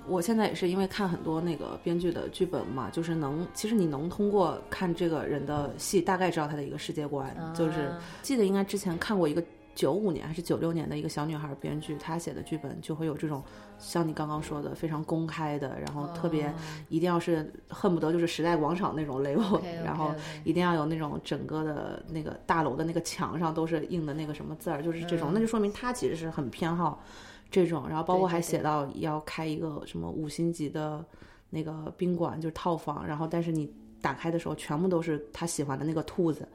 [0.08, 7.32] 我现在也是因为看很多那个编剧的剧本嘛，就是能，其实你能通过看这个人的戏，大概知道他的一个世界观。
[7.56, 9.44] 就是记得应该之前看过一个。
[9.74, 13.42] 九五年还是九六年的一个小女孩编剧，她写的剧本就会有这种
[13.82, 16.54] 像你刚刚说的非常公开的，然后特别
[16.88, 20.14] 一定要是恨不得就是时代广场那种 level， 然后
[20.44, 27.04] 一定要有那种整个的那个大楼的那个墙上都是印的那个什么字儿，就是这种，那就说明他其实是很偏好
[27.50, 27.90] 这种。
[27.90, 31.04] 然后包括还写到要开一个什么五星级的
[31.50, 36.48] 那个宾馆，就是套房，然后但是你打开的时候全部都是他喜欢的那个兔子。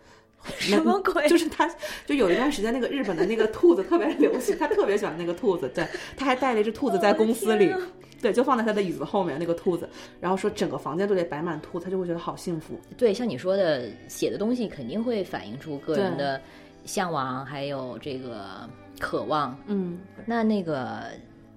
[0.58, 1.28] 什么鬼？
[1.28, 1.68] 就是他，
[2.06, 5.70] 就有一段时间，那个日本的那个兔子特别流行，他特别喜欢那个兔子。
[5.74, 7.72] 对，他还带了一只兔子在公司里，
[8.20, 9.88] 对，就放在他的椅子后面那个兔子。
[10.20, 12.78] 然后说整个房间都得摆满兔，他就会觉得好幸福。
[12.96, 16.40] 对，像你说的，写的东西肯定会反映出个人的
[16.84, 19.58] 向往，还有这个渴望。
[19.66, 21.02] 嗯，那那个。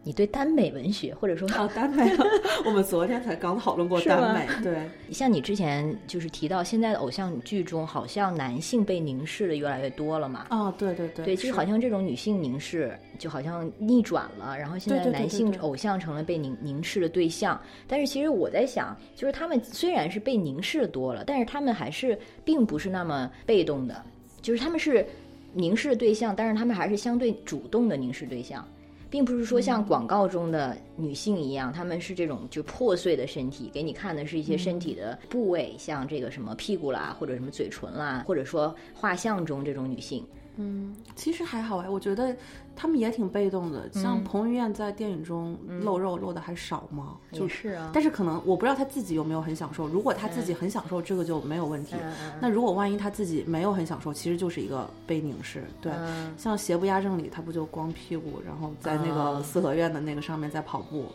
[0.03, 2.09] 你对耽美文学，或者说啊耽美，
[2.65, 4.47] 我们昨天才刚讨论过耽美。
[4.63, 10.45] 对，像你之前就是提到，现在的偶像剧中，好像男性被凝视的越来越多了嘛？
[10.49, 17.59] 啊，对对对，对，其实好像这种女性凝视，就好像逆转了，然后现在男性偶像成了被凝凝视的对象。
[17.85, 24.01] 但是其实我在想，就是他们虽然是被凝视的多了，但是他们还是并不是那么被动的，
[24.41, 25.05] 就是他们是
[25.53, 28.65] 凝视的对象，但是他们还是相对主动的凝视对象。
[29.09, 40.23] 并不是说像广告中的女性一样，她们是这种就破碎的身体，给你看的是一些身体的部位，像这个什么屁股啦，或者什么嘴唇啦，或者说画像中这种女性，
[40.57, 42.35] 嗯，其实还好哎，我觉得
[42.79, 43.91] 他们也挺被动的。
[43.91, 47.17] 像彭于晏在电影中露肉露的还少吗？
[47.33, 47.91] 就是啊。
[47.93, 49.85] 但是可能我不知道他自己有没有很享受。
[49.85, 51.95] 如果他自己很享受，这个就没有问题。
[52.39, 55.65] 那如果万一他自己没有很享受，其实就是一个被凝视。
[55.81, 55.91] 对，
[56.37, 61.05] 像《邪不压正》里，他不就光屁股，然后在那个四合院的那个上面在跑步。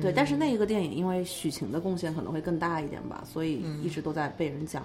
[0.00, 4.84] 对，但是那一个电影因为许晴的贡献可能会更大一点吧，所以一直都在被人讲。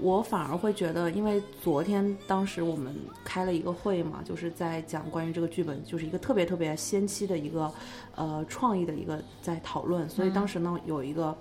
[0.00, 7.72] 我反而会觉得，因为昨天当时我们开了一个会嘛，就是在讲关于这个剧本，就是一个特别特别先期的一个
[8.14, 11.36] 呃创意的一个在讨论，所以当时呢有一个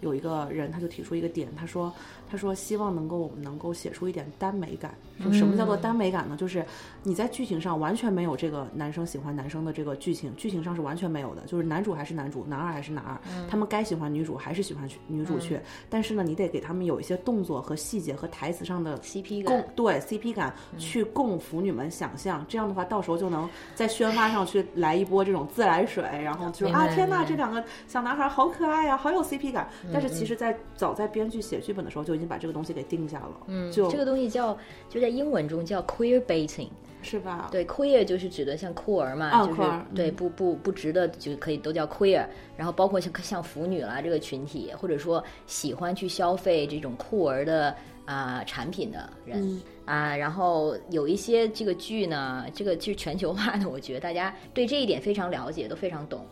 [0.00, 1.92] 有一个人他就提出一个点，他说。
[2.30, 4.94] 他说：“希望能够我们能够写出一点耽美感。
[5.24, 6.36] 就什么叫做耽美感呢？
[6.36, 6.62] 就是
[7.08, 11.40] 你在剧情上完全没有这个男生喜欢男生的这个剧情，剧情上是完全没有的。
[11.46, 13.18] 就是男主还是男主，男二还是男二，
[13.48, 15.58] 他们该喜欢女主还是喜欢女主去。
[15.88, 22.44] 但是呢，你得给他们有一些动作和细节和台词上的 CP 感，对 CP 感去供腐女们想象。
[22.46, 29.66] 这样的话，到时候就能在宣发上去来一波这种自来水，然后就啊天呐，这两个小男孩好可爱呀，好有 CP 感。
[29.90, 36.66] 但是其实，在早在编剧写剧本的时候就。”已经把这个东西给定下了，嗯，就这个东西叫，就在英文中叫 queer baiting，
[37.02, 37.48] 是吧？
[37.50, 39.62] 对，queer 就是指的像酷儿嘛，就是
[39.94, 56.26] 对不不不值得就可以都叫 queer，然后包括像像腐女啦这个群体，或者说喜欢去消费这种酷儿的啊产品的人啊，然后有一些这个剧呢，这个其实全球化的，我觉得大家对这一点非常了解，都非常懂。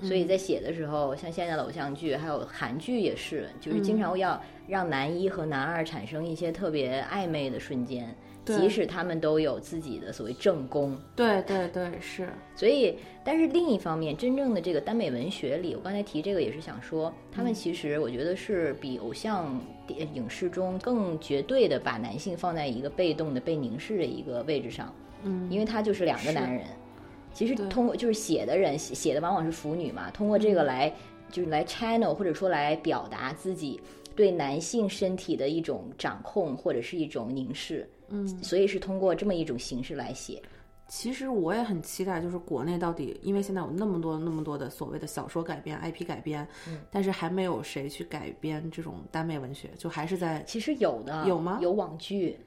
[0.00, 8.12] 所以在写的时候，像现在的偶像剧，还有韩剧也是，就是经常要让男一和男二产生一些特别暧昧的瞬间，
[8.44, 10.96] 即使他们都有自己的所谓正宫。
[11.14, 12.28] 对对对，是。
[12.56, 19.60] 所以，但是另一方面，真正的这个耽美文学里，我刚才提这个也是想说，他们其实我觉得是比偶像
[20.14, 24.94] 影视中更绝对的把男性放在一个被动的被凝视的一个位置上。
[25.24, 26.64] 嗯，因为他就是两个男人。
[27.34, 30.92] 其实通过就是写的人写写的往往是腐女嘛，通过这个来
[31.30, 33.80] 就是来 channel 或者说来表达自己
[34.14, 40.40] 对男性身体的一种掌控或者是一种凝视，嗯，所以是通过这么一种形式来写。
[40.88, 51.58] 其实我也很期待，就是国内到底，因为现在有那么多那么多的所谓的小说改编、IP 改编，嗯，但是还没有谁去改编这种耽美文学，就还是在其实有的有吗？
[51.62, 52.38] 有网剧。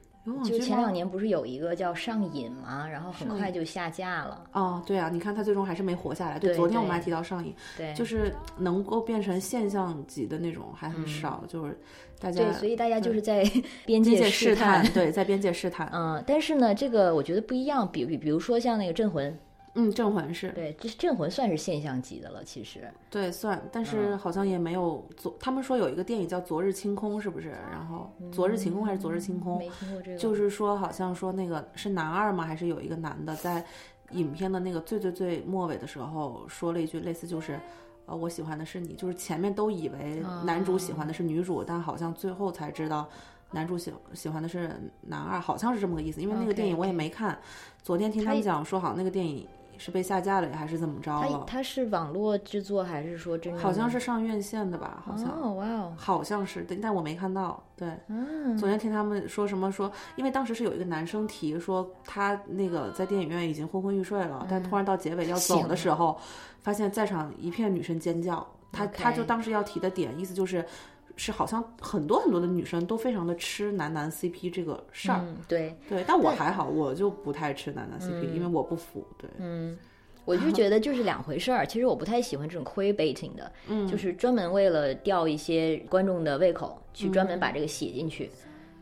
[0.44, 2.88] 就前两年不是有一个叫《上瘾》吗？
[2.88, 4.44] 然后很快就下架了。
[4.54, 6.40] 哦，对啊，你看他最终还是没活下来。
[6.40, 11.80] 对，昨天我们还提到《上瘾》，对，就是能够变成现象级的那种还很少，就是
[12.20, 13.44] 大家对，所以大家就是在
[13.86, 15.88] 边界试探，对，在边界试探。
[15.94, 19.32] 嗯，但是呢，这个我觉得不一样，比比比如说像那个《镇魂》。
[19.78, 27.50] 嗯，镇魂是对，这镇魂算是现象级的了，其实对算，但是好像也没有昨他们说有一个电影叫《昨日清空》，是不是？
[27.70, 29.56] 然后《昨日晴空》还是《昨日清空》？
[29.60, 30.18] 没听过这个。
[30.18, 32.46] 就是说，好像说那个是男二吗？
[32.46, 33.66] 还是有一个男的在
[34.12, 37.60] 影片的那个最最最末尾的时候说了一句类似就是，
[38.06, 38.94] 呃，我喜欢的是你。
[38.94, 43.10] 就是前面都以为男主喜欢的是女主，但好像最后才知道
[43.52, 46.22] 男主喜喜欢的是男二，好像是这么个意思。
[46.22, 47.38] 因为那个电影我也没看，
[47.84, 49.46] 昨天听他们讲说，好像那个电影。
[49.78, 51.44] 是被下架了还是怎么着了？
[51.48, 53.58] 它是网络制作还是说真？
[53.58, 55.04] 好像是上院线的吧？
[55.06, 57.62] 好像哦，哇哦，好像是，但但我没看到。
[57.76, 66.18] 对，嗯，昨天听他们说什么说，因为当时是有一个男生提说他那个在电影院已经昏昏欲睡了，但突然到结尾要走的时候，
[66.62, 68.48] 发现在场一片女生尖叫。
[68.72, 70.66] 他他就当时要提的点，意思就是。
[71.16, 79.06] 是好像很多很多的女生都非常的吃男男 CP 这个事儿，对对，但我还好，我就不太吃男男 CP，因为我不服。
[79.18, 79.78] 对，嗯，
[80.26, 81.66] 我就觉得就是两回事儿。
[81.66, 88.30] 其实我不太喜欢这种 queer baiting 的，嗯，就是专门为了吊一些观众的胃口，去专门把这个写进去。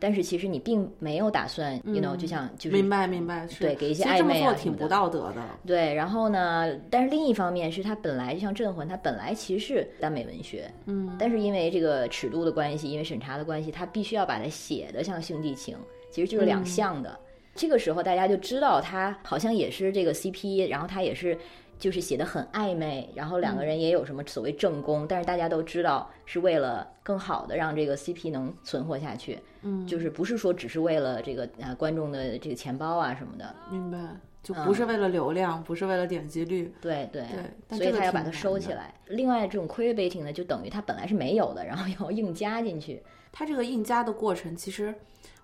[0.04, 5.40] 但是其实你并没有打算，you know，就像就是明白明白，对，给一些暧昧啊挺不道德的。
[5.64, 15.74] 对，然后呢，但是另一方面是它本来就像《镇魂》，它本来其实是耽美文学，嗯，但是因为这个尺度的关系，因为审查的关系，他必须要把它写的像兄弟情，
[16.10, 17.18] 其实就是两项的。
[17.54, 21.34] 这个时候大家就知道他好像也是这个 CP，然后他也是。
[21.84, 33.98] 就是写的很暧昧，然后两个人也有什么所谓正宫，但是大家都知道是为了更好的让这个 CP 能存活下去，嗯，就是不是说只是为了这个啊观众的这个钱包啊什么的，明白？
[34.42, 37.22] 就不是为了流量，不是为了点击率，对对
[37.68, 38.94] 对，所以他要把它收起来。
[39.08, 43.02] 另外，这种 queer baiting 呢，就等于它本来是没有的，然后要硬加进去。
[43.30, 44.94] 它这个硬加的过程，其实。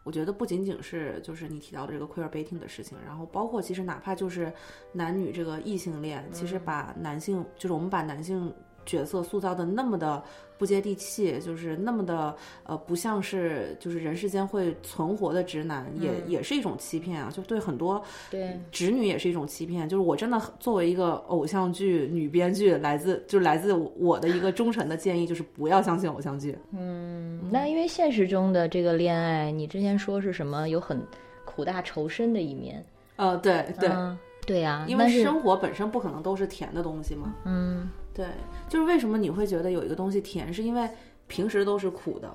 [0.02, 4.52] 我觉得不仅仅是就是你提到的这个 queer baiting 的事情，然后包括其实哪怕就是
[4.92, 8.52] 男女这个异性恋，其实把男性就是我们把男性
[8.86, 10.22] 角色塑造的那么的
[10.58, 19.88] 不接地气，就是那么的呃不像是就是人世间会存活的直男，也也是一种欺骗啊，就对很多对，直女也是一种欺骗。
[19.88, 26.56] 就是我真的作为一个偶像剧女编剧，来自就是来自我的一个忠诚的建议，就是不要相信偶像剧。
[26.72, 31.00] 嗯，那因为现实中的这个恋爱，你之前说是什么有很
[31.46, 32.84] 苦大仇深的一面，
[33.16, 37.34] 呃，对对，嗯对呀、因为生活本身不可能都是甜的东西嘛。
[37.44, 38.26] 嗯对，
[38.68, 40.88] 就是为什么你会觉得有一个东西甜，是因为
[41.26, 42.34] 平时都是苦的，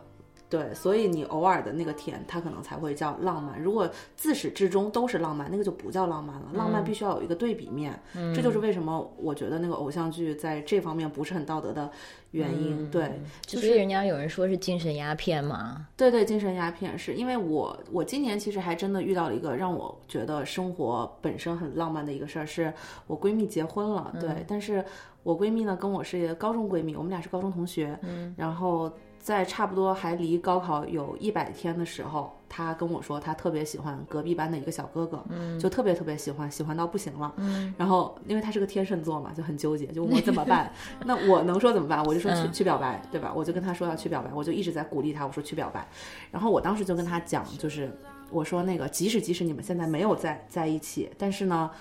[0.49, 3.61] 对，所以你偶尔的那个甜，它可能才会叫浪漫。
[3.61, 6.43] 如果自始至终都是浪漫，那个就不叫浪漫了。
[6.53, 7.99] 浪漫必须要有一个对比面，
[8.33, 11.91] 这就是为什么我觉得那个偶像剧在这方面不是很道德的
[12.31, 12.89] 原因。
[12.89, 22.71] 对，就所以人家有人说是精神鸦片嘛，对对，精神鸦片是因为我我今年其实还真的遇到了一个让我觉得生活本身很浪漫的一个事儿，是
[23.07, 24.85] 我闺蜜结婚了，对，但是
[25.25, 40.71] 我闺蜜呢跟我是高中闺蜜，我们俩是高中同学，嗯，然后在差不多还离高考有一百天的时候，她跟我说她特别喜欢隔壁班的一个小哥哥，嗯，就特别特别喜欢，喜欢到不行了，嗯，然后因为他是个天秤座嘛，就很纠结，就问我怎么办，
[41.03, 42.05] 那我能说怎么办？
[42.05, 43.33] 我就说去、去表白，对吧？
[43.35, 45.87] 我就跟他说要去表白，我就一直在鼓励他，我说去表白。
[46.29, 47.91] 然后我当时就跟他讲，就是
[48.29, 51.71] 我说那个，即使即使你们现在没有在在一起，但是呢，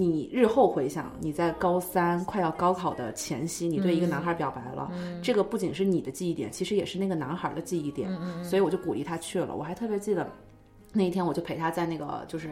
[0.00, 4.88] 你日后回想，你在高三快要高考的前夕，你对一个男孩表白了，
[5.20, 8.08] 这个不仅是你的记忆点，其实也是那个男孩的记忆点。
[8.44, 9.56] 所以我就鼓励他去了。
[9.56, 10.30] 我还特别记得
[10.92, 12.50] 那一天，我就陪他在那个就是。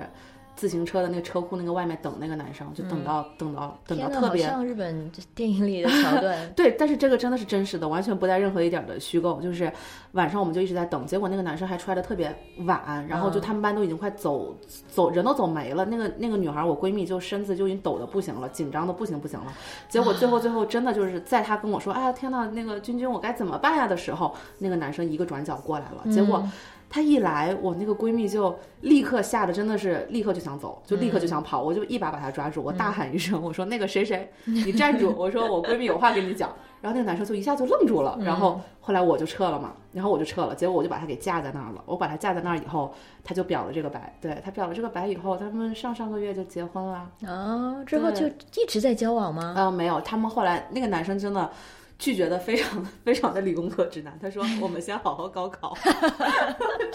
[0.56, 4.42] 自行车的那个车库那个外面等那个男生，就等到、等到等到，特别。
[4.42, 9.38] 像日本电影里的桥段 对，但是这个真的是真实的，完全不带任何一点儿的虚构。
[9.42, 9.70] 就是
[10.12, 12.34] 晚上我们就一直在等，结果那个男生还出来的特别
[12.64, 14.56] 晚，然后就他们班都已经快走
[14.88, 15.84] 走人都走没了。
[15.84, 19.52] 那个那个女孩，我闺蜜就身子就已经抖的不行了，紧张的不行不行了。
[19.90, 26.42] 结果最后最后真的就是在她跟我说：“哎呀天呐，那个君君我该怎么办呀？”的时候，那个男生一个转角过来了，结果。
[26.88, 35.14] 他一来，我那个闺蜜就立刻吓得真的是立刻就想走，就立刻就想跑，我就一把把她抓住，我大喊一声，我说那个谁谁， 你站住！
[35.16, 36.50] 我说我闺蜜有话跟你讲。
[36.82, 41.82] 然后那个男生就一下就愣住了，然后后来我就撤了嘛，然后我就撤了，结果我就把他给架在那儿了。
[41.86, 47.10] 我把他架在那儿以后，他就表了这个白，对他表了这个白以后，他们上上个月就结婚了。
[47.26, 49.54] 啊，之后就一直在交往吗？
[49.56, 51.50] 呃，没有，他们后来那个男生真的。
[51.98, 55.76] 拒绝的非常非常的理工科直男，他说 我们先好好高考，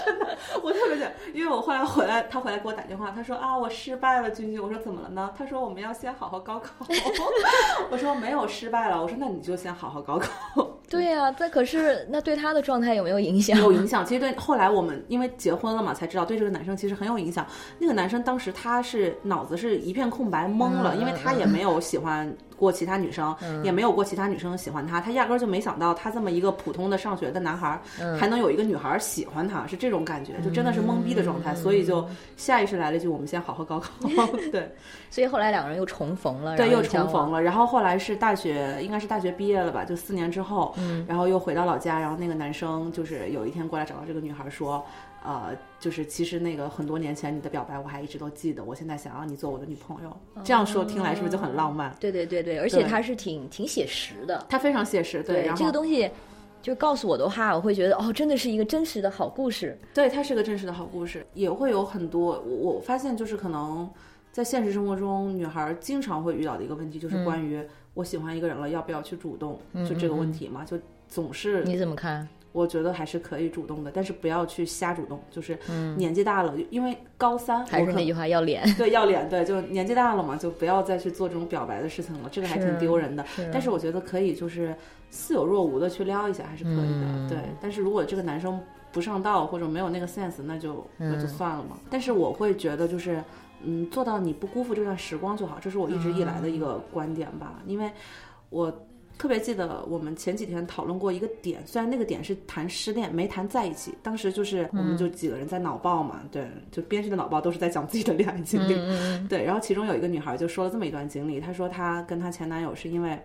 [0.05, 5.31] 真的，我特别想，因为我后来回来，他回来给我打电话，他说啊我失败了，君君，我说怎么了呢？
[5.37, 6.85] 他说我们要先好好高考，
[7.89, 10.29] 我说没有失败了，我说那你就先好好高考。
[10.87, 13.57] 对呀、啊，这可是那对他的状态有没有影响？
[13.57, 17.45] 有影响，其实对后来我们因为结婚了嘛，才知道对这个男生其实很有影响。
[17.79, 22.31] 那个男生当时他是脑子是一片空白，懵了，嗯因为他也没有喜欢
[22.61, 23.63] 过其他女生，嗯。
[23.65, 28.17] 也没有过其他女生喜欢他，他压根儿就没想到他这么一个普通的上学的男孩，嗯。
[28.17, 32.07] 还能有一个女孩喜欢他，是这种感觉，就真的是懵逼的状态，所以就
[32.37, 33.91] 下意识来了一句：“我们先好好高考。
[34.51, 34.71] ”对，
[35.09, 37.41] 所以后来两个人又重逢了，对，又重逢了。
[37.41, 41.03] 然后后来是大学，应该是大学毕业了吧，就四年之后，嗯。
[41.07, 44.85] 然后又回到老家，然后那个男生就是有一天过来找到这个女孩说，
[45.23, 50.17] 呃，就是其实那个很多年前你的表白我还一直都记得，我现在想要你做我的女朋友。
[50.43, 51.95] 这样说听来是不是就很浪漫？
[51.99, 54.43] 对对对对，而且对他是挺挺写实的。
[54.49, 56.09] 它非常写实，对，然后这个东西，
[56.61, 59.77] 就告诉我的话，我会觉得哦，真的是一个真实的好故事。
[59.93, 63.87] 对，它是个真实的好故事，也会有很多我我发现就是可能
[64.31, 67.63] 在现实生活中，女孩经常会遇到的一个问题，就是关于
[67.93, 72.27] 我喜欢一个人了，要不要去主动，就这个问题嘛，就总是你怎么看？
[72.51, 75.19] 我觉得还是可以主动的，但是不要去瞎主动。
[75.29, 75.57] 就是
[75.95, 78.63] 年纪大了，因为高三还是那句话，要脸。
[78.75, 83.25] 对要脸，对，就年纪大了嘛，就不要再去做这种表白的事情了，这个还挺丢人的。
[83.51, 84.75] 但是我觉得可以，就是
[85.09, 87.05] 似有若无的去撩一下，还是可以的。
[87.05, 88.59] 嗯对，但是如果这个男生
[88.91, 91.77] 不上道或者没有那个 sense，那就那就算了嘛。
[91.89, 93.23] 但是我会觉得就是。
[93.63, 97.61] 嗯，做到你不辜负这段时光就好，这是我一直以来的一个观点吧。
[97.67, 97.91] 因为
[98.49, 98.73] 我
[99.21, 103.93] 特别记得我们前几天讨论过一个点，虽然那个点是谈失恋，没谈在一起。
[104.01, 108.73] 当时就是我们就几个人在脑爆嘛，对，就编剧的脑爆都是在讲自己的恋爱经历，
[109.29, 109.43] 对。
[109.43, 113.15] 然后其中有一个女孩就说了这么一段经历，她说她跟她前男友是因为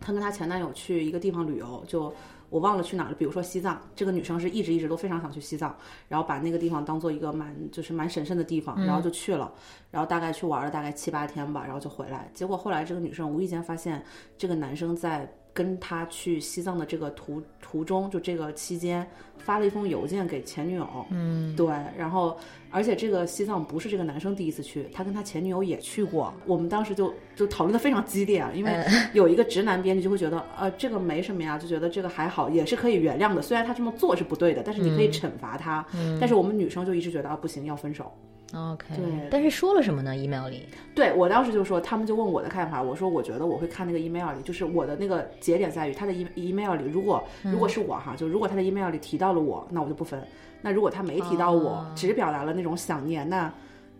[0.00, 2.12] 她跟她前男友去一个地方旅游，就。
[2.50, 5.74] 我忘了去哪了，比如说西藏，这个女生是一直一直都非常想去西藏，
[6.08, 9.50] 然后把那个地方当做一个蛮就是蛮神圣的地方，然后就去了，
[9.90, 12.30] 然后大概去玩了大概七八天吧，然后就回来。
[12.34, 14.04] 结果后来这个女生无意间发现，
[14.36, 19.06] 这个男生在跟他去西藏的这个途途中，就这个期间
[19.38, 22.36] 发了一封邮件给前女友，嗯，对，然后
[22.70, 26.32] 而且这个西藏不是这个男生第一次去，他跟他前女友也去过。
[26.46, 33.42] 我们当时就就讨论的非常激烈啊，因为有一个直男编辑就会觉得，呃，这个没什么呀，就觉得这个还好，也是可以原谅的。
[33.42, 35.84] 虽然他这么做是不对的，但是你可以惩罚他。
[35.94, 38.12] 嗯但是我们女生就一直觉得啊，不行，要分手。
[38.54, 39.28] OK，对。
[39.30, 40.66] 但是说了什么呢？email 里？
[40.94, 50.20] 对我当时就说，他们就问我的看法，我说我觉得我会看那个 email 里，就是我的那个节点在于他的 e email 里，如果如果是我哈，就如果他的 email 里提到了我，那我就不分；
[50.62, 51.92] 那如果他没提到我，哦。
[51.94, 53.52] 只表达了那种想念，那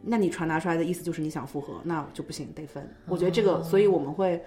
[0.02, 2.82] 那你传达出来的意思就是你想复合，那就不行，得分。
[3.06, 4.42] 我觉得这个，所以我们会，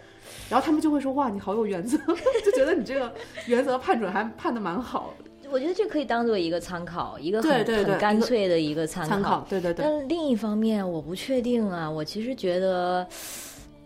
[0.50, 1.98] 然后他们就会说哇，你好有原则，
[2.44, 3.14] 就觉得你这个
[3.48, 5.30] 原则判准还判的蛮好的。
[5.54, 11.88] 我觉得这可以当做一个参考，一个很很干脆的一个参参考，对对对，但另一方面，我不确定啊。
[11.88, 13.08] 我其实觉得，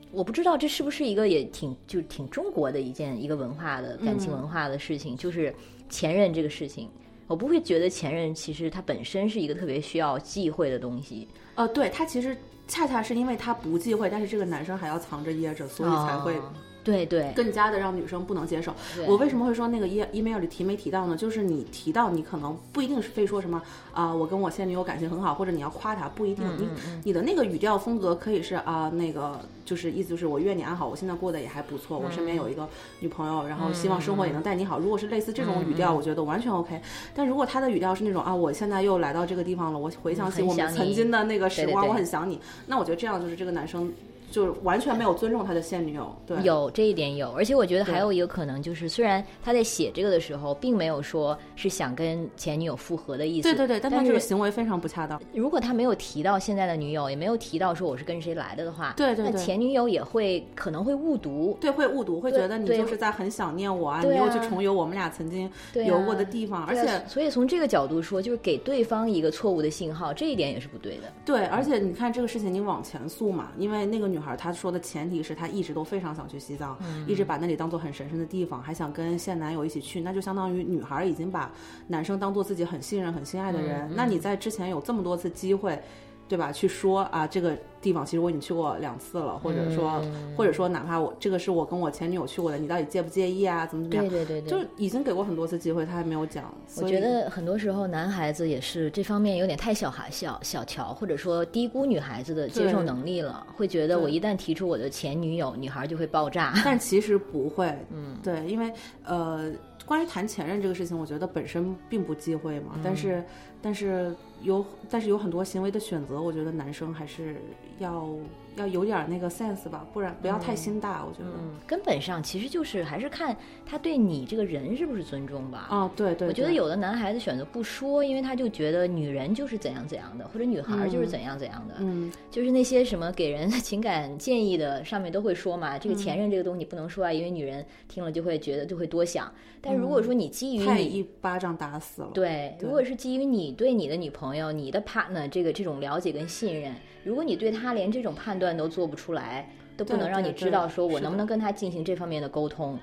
[0.10, 5.54] 我不知道这是不是一个也挺就挺中国的一件一个文化的感情文化的事情，就是
[5.90, 6.90] 前任这个事情。
[7.28, 16.54] 我不会觉得前任其实它本身是一个特别需要忌讳的东西，呃，对他其实恰恰是因为他不忌讳，但是这个男生还要藏着掖着，所以才会哦
[16.88, 18.74] 对对更加的让女生不能接受。
[19.06, 21.18] 我为什么会说那个 e email 里提没提到呢？
[21.18, 23.62] 就是你提到，你可能不一定是非说什么
[23.94, 26.46] 啊、我跟我现女友感情很好，或者你要夸她，不一定。
[26.48, 26.70] 嗯你
[27.06, 32.70] 你的那个语调风格可以是啊、那个就是意思就是我愿你安好，我现在过得也还不错，我身边有一个
[33.02, 34.80] 女朋友，然后希望生活也能带你好。
[34.80, 36.80] 如果是类似这种语调，我觉得完全 OK。
[37.14, 43.92] 但如果他的语调是那种啊，我现在又来到这个地方了，我回想起我们曾经的那个时光，我很想你，那我觉得这样就是这个男生。
[44.30, 55.22] 就是完全没有尊重他的现女友，对，有这一点有，而且我觉得还有一个可能就是，虽然他在写这个的时候，并没有说是想跟前女友复合的意思，对对对，但但他这个是行为非常不恰当。
[55.34, 59.30] 如果他没有提到现在的女友，也没有提到说我是跟谁来的的话，那对对。
[59.30, 71.14] 那前女友也会可能会误读，对，会误读，会觉得你就是在很想念我啊，对你又去啊重游我们俩曾经游过的地方，而且啊所以从这个角度说，就是给对方一个错误的信号，这一点也是不对的。
[71.26, 81.52] 对，而且你看这个事情，你往前诉嘛，因为那个女孩她说的前提是她一直都非常想去西藏，一直把那里当做很神圣的地方，还想跟现男友一起去，那就相当于女孩已经把
[81.88, 83.92] 男生当做自己很信任、很心爱的人。
[83.96, 85.82] 那你在之前有这么多次机会。
[86.28, 86.52] 对吧？
[86.52, 90.02] 去说啊，这个地方其实我已经去过两次了，或者说，
[90.36, 93.66] 或者说哪怕我这个是我跟我前女友去过的，你到底介不介意啊？
[93.66, 94.10] 怎么怎么样？
[94.10, 96.54] 对对对对，就已经给过很多次机会，他还没有讲。
[96.78, 106.54] 我觉得很多时候男孩子也是这方面有点太小孩小小瞧，或者说低估女孩子的接受能力了，会觉得我一旦提出我的前女友，女孩就会爆炸。
[106.66, 108.74] 但 其实不会，嗯，对，因为
[109.06, 109.52] 呃，
[109.86, 113.24] 关于谈前任这个事情，我觉得本身并不忌讳嘛，但是
[113.62, 117.36] 但是有但是有很多行为的选择，我觉得男生还是
[117.80, 118.08] 要
[118.56, 121.30] 要有点儿那个 sense 吧，不然不要太心大，我觉得。
[121.38, 125.68] 嗯，根本上其实就是还是看他对你这个人是不是尊重吧。
[125.70, 139.32] 哦，对对，我觉得有的男孩子选择不说，因为他就觉得女人就是怎样怎样的，或者女孩儿就是嗯怎样怎样的，嗯，就是那些什么给人 情感建议的，上面都会说嘛，这个前任这个东西不能说啊，因为女人听了就会觉得就会多想。
[139.60, 142.10] 但如果说你基于你太一巴掌打死了。
[142.14, 146.74] 对，如果是基于你对你的女朋友、你的 partner 这个这种了解跟信任，
[147.08, 152.78] 如果你对他连这种判断都做不出来，都不能让你知道说我能不能跟他进行这方面的沟通，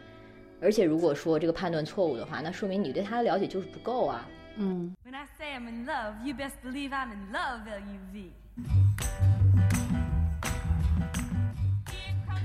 [0.62, 4.26] 而且如果说这个判断错误的话，那说明你对他的了解就是不够啊。
[4.56, 7.60] 嗯，When I say I'm in love, you best believe I'm in love.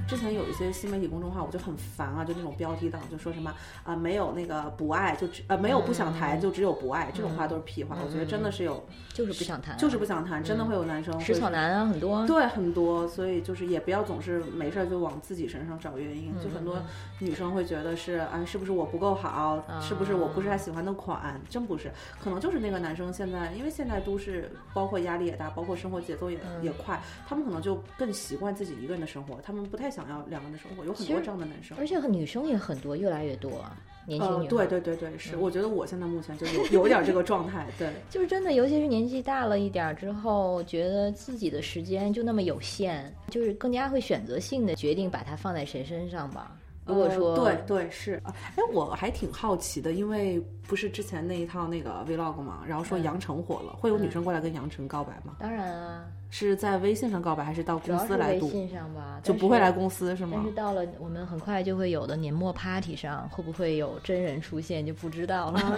[0.09, 3.53] 之前有一些新媒体公众号，我就很烦啊，就那种标题党，就说什么
[3.83, 7.95] 啊、没有那个不爱，就只呃没有不想谈，就只有不爱，这种话都是屁话。
[8.03, 8.83] 我觉得真的是有，
[9.13, 12.25] 就是不想谈啊、就是不想谈，真的会有男生会食草男啊，很多。
[12.25, 16.33] 对，很多，所以就是也不要总是没事儿就往自己身上找原因。
[16.43, 16.81] 就很多
[17.19, 19.63] 女生会觉得是啊，是不是我不够好？
[19.79, 21.39] 是不是我不是他喜欢的款？
[21.51, 30.85] 真不是，可能就是那个男生现在，因为现在都市包括压力也大，包括生活节奏也、也快，他们可能就更习惯自己一个人的生活，他们不太想要两个人的生活。
[30.85, 31.75] 有很多这样的男生。
[31.77, 33.75] 而且女生也很多，越来越多啊，
[34.05, 34.49] 年轻呃，女呃。
[34.49, 37.89] 对对对对，是，我觉得我现在目前就有有点这个状态，对。
[38.09, 46.58] 就是真的，尤其是年纪大了一点之后，觉得自己的时间就那么有限，就是更加会选择性的决定把它放在谁身上吧。
[46.89, 55.35] 如果说、呃、对对是啊，哎，我还挺好奇的，因为不是之前那一套那个 vlog 嘛，然后说嗯杨晨火了，会有女生过来跟杨晨告白吗？
[55.39, 58.49] 当然啊，是在微信上告白，还是到公司来度？
[58.49, 60.51] 信上吧，就不会来公司是吗但是？
[60.51, 65.59] 到了我们很快就会有的年末 party 上，会不会有真人出现就不知道了。
[65.59, 65.77] 啊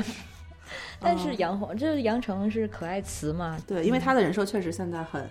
[1.02, 3.58] 但是杨黄，这杨丞是可爱词嘛？
[3.68, 5.28] 对，因为他的人设确实现在很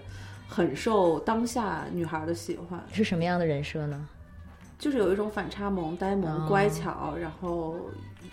[0.47, 2.79] 很受当下女孩的喜欢。
[2.93, 4.07] 是什么样的人设呢？
[4.81, 7.77] 就是有一种反差萌、呆萌、哦乖巧，然后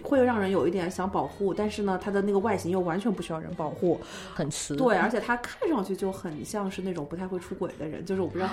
[0.01, 3.99] 会让人有一点想保护，但是呢，他的那个外形又完全不需要人保护。
[4.33, 4.75] 很慈。
[4.75, 8.49] 对，而且他看上去就很像是那种不太会出轨的人，就是我不知道，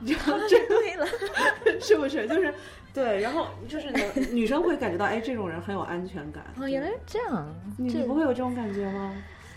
[0.00, 1.06] 你知道这 对了，
[1.80, 2.28] 是不是？
[2.28, 2.54] 就是
[2.94, 3.98] 对，然后就是呢
[4.30, 6.44] 女生会感觉到，哎，这种人很有安全感。
[6.60, 7.52] 哦，原来是这样。
[7.76, 9.12] 你你不会有这种感觉吗？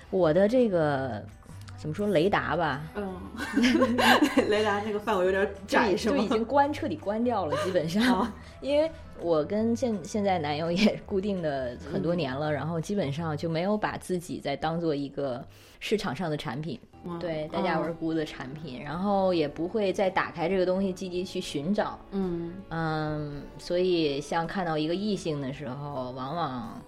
[0.09, 1.23] 我的这个
[1.85, 3.13] 怎么说雷达吧，嗯，
[4.49, 6.17] 雷达那个范围有点窄，是吗？
[6.17, 8.27] 就已经关彻底关掉了，基本上，
[8.59, 8.89] 因为
[9.21, 15.45] 我跟现现在男友也固定的很多年了，然后基本上就没有把自己再当做一个
[15.79, 26.81] 市场上的产品，嗯对，待价而沽的产品，然后也不会再打开这个东西积极去寻找，嗯，嗯，所以像看到一个异性的时候，往往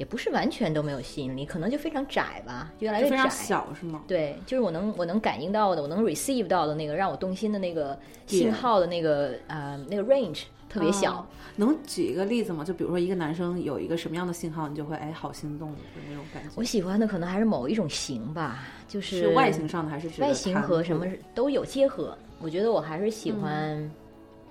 [0.00, 3.30] 也不是完全都没有吸引力，可能就非常窄吧，越来越窄非常。
[3.30, 4.02] 小是吗？
[4.08, 11.16] 对，就是我能我能感应到的，我能 receive 到的那个让我动心的那个信号的那个呃那个 range 特别小。
[11.16, 11.26] 哦
[11.56, 12.64] 能举一个例子吗？
[12.64, 15.78] 就比如说一个男生有一个什么样的信号，你就会哎好心动的
[16.08, 16.48] 那种感觉。
[16.54, 22.16] 我喜欢的可能还是某一种型吧，就是是外形上的还是外形和什么都有结合。
[22.40, 23.90] 我觉得我还是喜欢，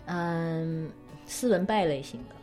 [0.06, 0.88] 嗯，
[1.26, 2.36] 斯文败类型的。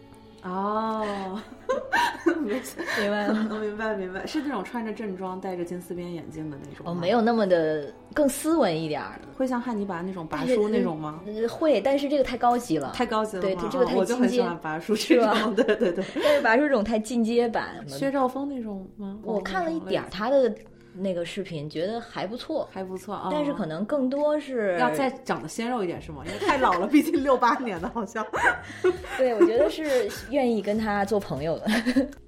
[0.49, 1.41] 哦，
[2.41, 2.61] 明
[3.01, 3.47] 明白了？
[3.51, 9.29] 我明白明白，是那种穿着正装、戴着金丝边眼镜的那种哦，没有那么的更斯文一点儿的。
[9.37, 11.21] 会像汉尼拔那种拔叔那种吗？
[11.27, 16.05] 呃会，但是这个太高级了，太高级了吗，对这个太哦我就很喜进阶欢拔叔这种，对对对。
[16.23, 17.85] 但是拔叔这种太进阶版。
[17.87, 19.19] 薛兆丰那种吗？
[19.23, 20.55] 我看了一点儿他的
[20.99, 26.23] 那个视频，觉得还不错，还不错啊，但是可能更多是要再长得鲜肉一点是吗？
[26.27, 28.27] 因为太老了，毕竟六八年的好像。
[29.19, 31.67] 对，我觉得是愿意跟他做朋友的。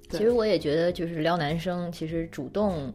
[0.09, 2.91] 其实我也觉得，就是撩男生，其实主动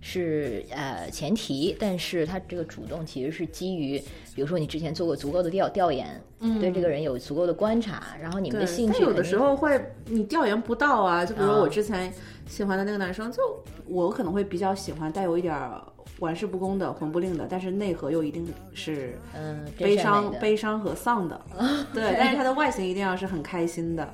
[0.00, 3.98] 是呃前提，但是他这个主动其实是基于，
[4.34, 12.12] 比如说你之前做过足够的调调研，嗯，对这个人有足够的观察，然后你们的兴趣但有的时候会你调研不到啊，就比如我之前
[12.46, 13.42] 喜欢的那个男生，就
[13.86, 15.82] 我可能会比较喜欢带有一点儿
[16.20, 21.40] 玩世不恭的、魂不吝的，但是内核又一定是嗯悲伤悲伤和丧的，
[21.92, 24.08] 对，但是他的外形一定要是很开心的。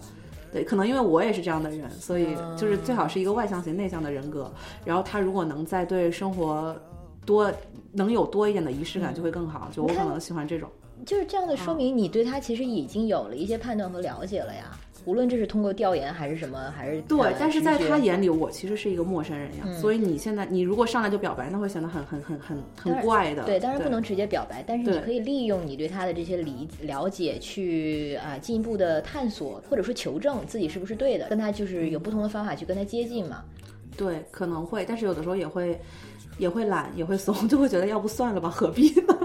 [0.52, 4.52] 对，可能因为我也是这样的人，所以就是最好是一个外向型、内向的人格。
[4.84, 6.76] 然后他如果能在对生活
[7.24, 7.50] 多
[7.92, 9.70] 能有多一点的仪式感，就会更好。
[9.72, 10.68] 就我可能喜欢这种。
[11.06, 14.78] 就是这样的，啊说明你对他其实已经有了一些判断和了解了呀。
[15.04, 19.64] 无论这是通过调研还是什么，还是对呃，但是在他眼里，我其实是一个陌生人呀。
[19.64, 23.44] 嗯所以你现在，你如果上来就表白，那会显得很很很很很怪的。
[23.44, 33.42] 对，当然不能直接表白，但是你可以利用你对他的这些理了解去啊、进一步的探索，或者说求证自己是不是对的，跟他就是有不同的方法去跟他接近嘛。
[33.96, 35.78] 对，可能会，但是有的时候也会
[36.38, 39.18] 也会懒，也会怂，就会觉得要不算了吧，何必呢？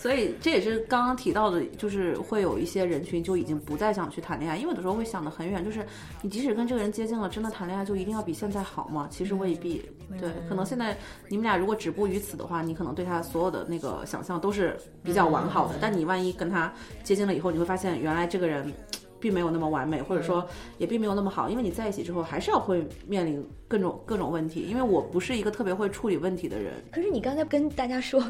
[0.00, 5.84] 所以这也是刚刚提到的，就是会有一些人群就已经不再想去谈恋爱，因为有的时候会想得很远，就是
[6.22, 9.06] 你即使跟这个人接近了，真的谈恋爱就一定要比现在好吗？
[9.10, 9.84] 其实未必。
[10.18, 10.96] 对，可能现在
[11.28, 16.72] 你们俩如果止步于此的话，你可能对他所有的那个想象都是比较完好的，但你万一跟他
[17.02, 18.72] 接近了以后，你会发现原来这个人。
[19.20, 20.46] 并没有那么完美，或者说
[20.78, 24.62] 也并没有那么好，因为你在一起之后还是要会面临各种各种问题。
[24.62, 28.22] 因为我不是一个特别会处理问题的人，可是你刚才跟大家说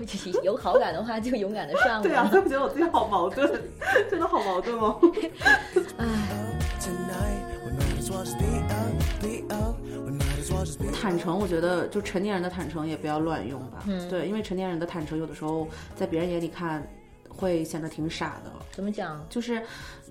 [0.42, 3.48] 有好感的话，就勇敢的上 对啊，我觉得我自己好矛盾，
[4.10, 5.00] 真的好矛盾哦。
[11.00, 13.82] 坦诚，我觉得就成年人的坦诚也不要乱用吧。
[13.86, 16.86] 嗯对，因为成年人的坦诚有的时候在别人眼里看
[17.30, 18.52] 会显得挺傻的。
[18.72, 19.24] 怎么讲？
[19.28, 19.62] 就是，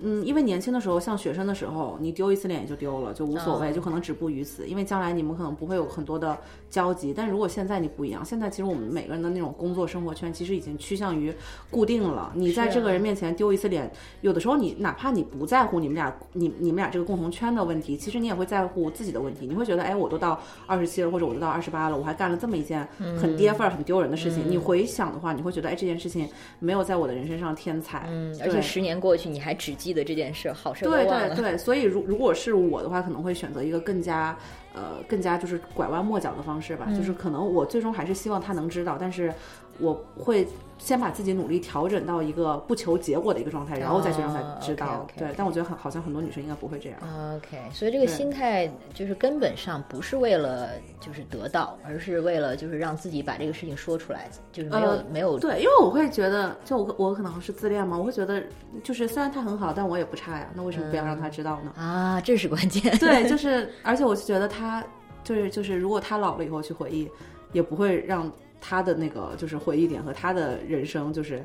[0.02, 4.66] 嗯，因为年轻的时候，像学生的时候，你丢一次脸也就丢了，就无所谓，哦就可能止步于此。
[4.66, 6.36] 因为将来你们可能不会有很多的
[6.68, 7.12] 交集。
[7.14, 11.32] 但如果现在你不一样，现在其实我们每个人的那种工作生活圈，其实已经趋向于
[11.70, 12.32] 固定了。
[12.34, 13.90] 你在这个人面前丢一次脸，
[14.20, 19.46] 有的时候你哪怕你不在乎你们俩，你你们俩这个共同圈的问题，其实你也会在乎自己的问题。
[19.46, 22.86] 你会觉得，哎，我都到二十七了，或者我都到二十八了，我还干了这么一件
[23.20, 24.44] 很跌份儿、很丢人的事情。
[24.48, 28.06] 你回想的话，你会觉得，哎，这件事情没有在我的人身上添彩。
[28.08, 31.06] 嗯，而且十年过去，你还只记得这件事，好事都对。
[31.06, 34.36] 对对，所以如如果是我的话，可能会选择一个更加
[34.74, 39.32] 呃更加就是拐弯抹角的方式吧，嗯就是可能我最终还是希望他能知道，但是
[39.78, 40.46] 我会
[40.78, 45.06] 先把自己努力调整到一个不求结果的一个状态，然后再去让他知道。
[45.16, 46.98] 对，但我觉得很好像很多女生应该不会这样。
[47.36, 58.42] OK，所以这个心态就是根本上不是为了就是得到，而是为了就是让自己把这个事情说出来，就是没有、呃没有对，因为我会觉得，就我我可能是自恋嘛，我会觉得
[58.82, 61.72] 就是虽然他很好，但我也不差呀，那为什么不要让他知道呢？
[61.76, 62.96] 啊，这是关键。
[62.98, 64.82] 对，就是， 而且我就觉得他
[65.22, 67.08] 就是就是，如果他老了以后去回忆，
[67.52, 68.30] 也不会让
[68.60, 71.44] 他的那个就是回忆点和他的人生就是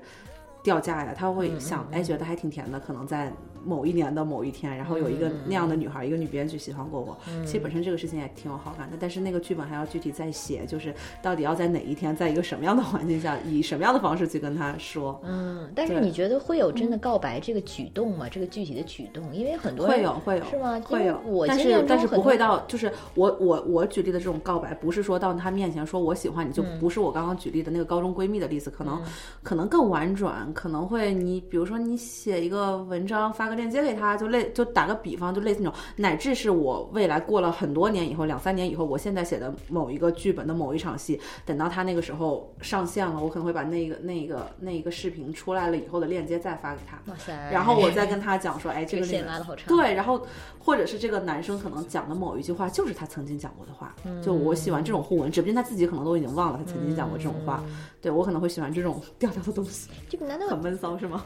[0.66, 3.32] 掉价呀，他会想，哎，觉得还挺甜的，可能在
[3.64, 7.16] 某一年的某一天，然后有一个那样的女孩，一个女编剧喜欢过我。
[7.46, 15.22] 其实本身这个事情也挺有好感的，但是那个剧本还要具体再写，就是到底要在哪一天，在一个什么样的环境下，以什么样的方式去跟他说。
[15.24, 18.28] 嗯，但是你觉得会有真的告白这个举动吗？
[18.28, 20.82] 这个具体的举动，因为很多会有会有是吗？
[20.84, 29.02] 会有，我但是但是不会到，就是我我我举例的这种告白，不是说到他面前说我喜欢你，就嗯不是我刚刚举例的那个高中闺蜜的例子，可能、
[29.44, 46.98] 可能更婉转，可能会你比如说你写一个文章发个链接给他，就类就打个比方，就类似那种，乃至是我未来过了很多年以后，两三年以后，我现在写的某一个剧本的某一场戏，等到他那个时候上线了，我可能会把那个那个那一个视频出来了以后的链接再发给他。
[47.12, 50.26] 哇塞，然后我再跟他讲说，哎， 这这个线拉的好长，对，然后
[50.58, 53.94] 或者是这个男生可能讲的某一句话，就是他曾经讲过的话。
[54.24, 57.62] 就我喜欢这种互文，指不定他自己可能都已经忘了他曾经讲过这种话。
[58.06, 61.26] 对我可能会喜欢这种 调调的东西，这个难道很闷骚是吗？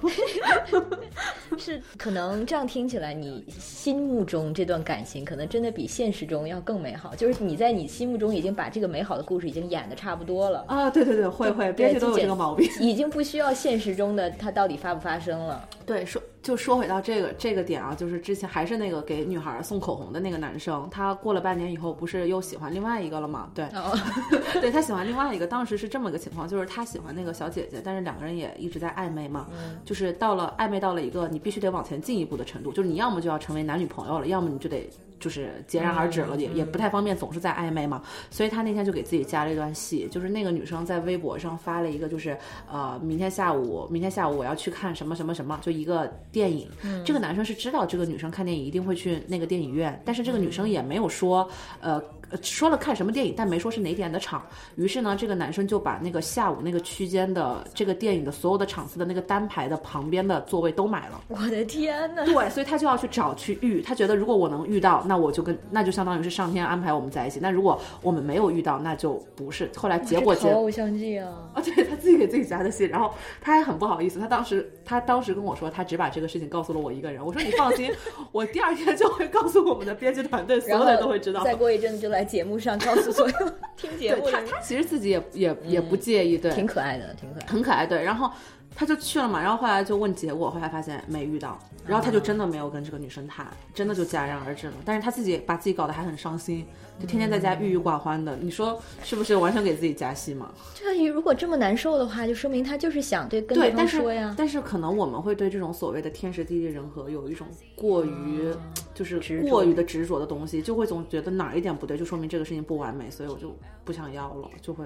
[1.58, 10.64] 是可能这样听起来，你心目中这段感情可能真的比现实中要更美好，就是你在你心目中已经把这个美好的故事已经演的差不多了。
[10.70, 12.66] 啊，对对对，会会，编剧都有这个毛病。
[12.80, 15.68] 已经不需要现实中的它到底发不发生了。
[15.86, 23.52] 对，说就说回到这个这个点啊，就是之前还是那个给女孩送口红的那个男生，他过了半年以后，不是又喜欢另外一个了吗？
[23.54, 23.96] 对，哦，
[24.60, 29.46] 对他喜欢另外一个，当时是这么个情况，就是他喜欢那个小姐姐，但是两个人也一直在暧昧嘛，
[29.86, 34.90] 就是到了暧昧到了一个你必须得往前进一步的程度，就是你要么就要成为男女朋友了，要么你就得
[35.20, 38.02] 就是戛然而止了，也也不太方便总是在暧昧嘛，
[38.32, 42.38] 所以他那天就给自己加了一段戏，就是那个女生在微博上发了一个，就是
[42.72, 46.70] 呃明天下午明天下午我要去看什么什么什么，就一个电影，
[47.06, 51.50] 这个男生是知道这个女生看电影一定会去那个电影院，但是这个女生也没有说
[51.82, 52.02] 呃。
[52.30, 54.46] 呃说了看什么电影，但没说是哪点的场。
[54.76, 61.22] 于是呢，这个男生就把那个下午那个区间的这个电影的所有的场次的那个单排的旁边的座位都买了。
[61.28, 62.26] 我的天呐！
[62.26, 63.82] 对，所以他就要去找去遇。
[63.82, 67.40] 他觉得如果我能遇到，那我就跟那就相当于是上天安排我们在一起。
[67.42, 69.70] 那如果我们没有遇到，那就不是。
[69.76, 71.50] 后来结果结偶像剧啊！
[71.54, 77.26] 啊，对他自己给自己加的戏，然后他还很不好意思，他当时他当时跟我说，他只把这个事情告诉了我一个人。
[77.26, 77.92] 我说你放心，
[78.32, 81.44] 我第二天就会告诉我们的编辑团队， 所有人都会知道。
[81.44, 83.36] 再过一阵子就来节目上告诉所有
[83.76, 87.46] 听节目的人，他其实自己也也也不介意，对，挺可爱的，挺可爱。
[87.48, 88.04] 很可爱，对。
[88.04, 88.32] 然后
[88.76, 94.74] 他就去了嘛，然后后来就问结果，后来发现没遇到，然后他就真的没有跟这个女生谈，真的就戛然而止了。
[94.86, 96.66] 但是他自己把自己搞得还很伤心，
[97.00, 98.36] 就天天在家郁郁寡欢的。
[98.36, 100.52] 你说是不是完全给自己加戏嘛？
[100.76, 104.36] 这如果这么难受的话，就说明他就是想对跟对，方说呀。
[104.38, 108.54] 但是可能我们会对这种所谓的天时地利人和有一种过于
[108.94, 109.20] 就是
[109.50, 114.86] 过于的执着的东西，就会总觉得哪一点不对，就说明这个事情不完美，所以我就不想要了，就会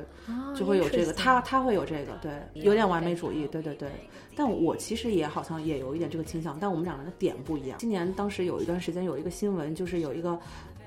[0.55, 3.89] 就会有这个，他他会有这个，对，有点完美主义，对对对。
[4.35, 7.77] 但我其实也好像也有一点这个倾向，但我们两个人的点不一样。
[7.79, 10.37] 今年当时有一段时间有一个新闻，就是有一个。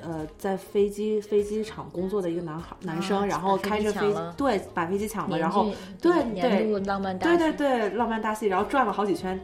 [0.03, 5.71] 呃，在飞机飞机场工作的一个男孩男生，啊然后开着飞对把飞机抢了，然后
[6.01, 9.41] 对年对度浪漫大对对对，浪漫大戏，然后转了好几圈，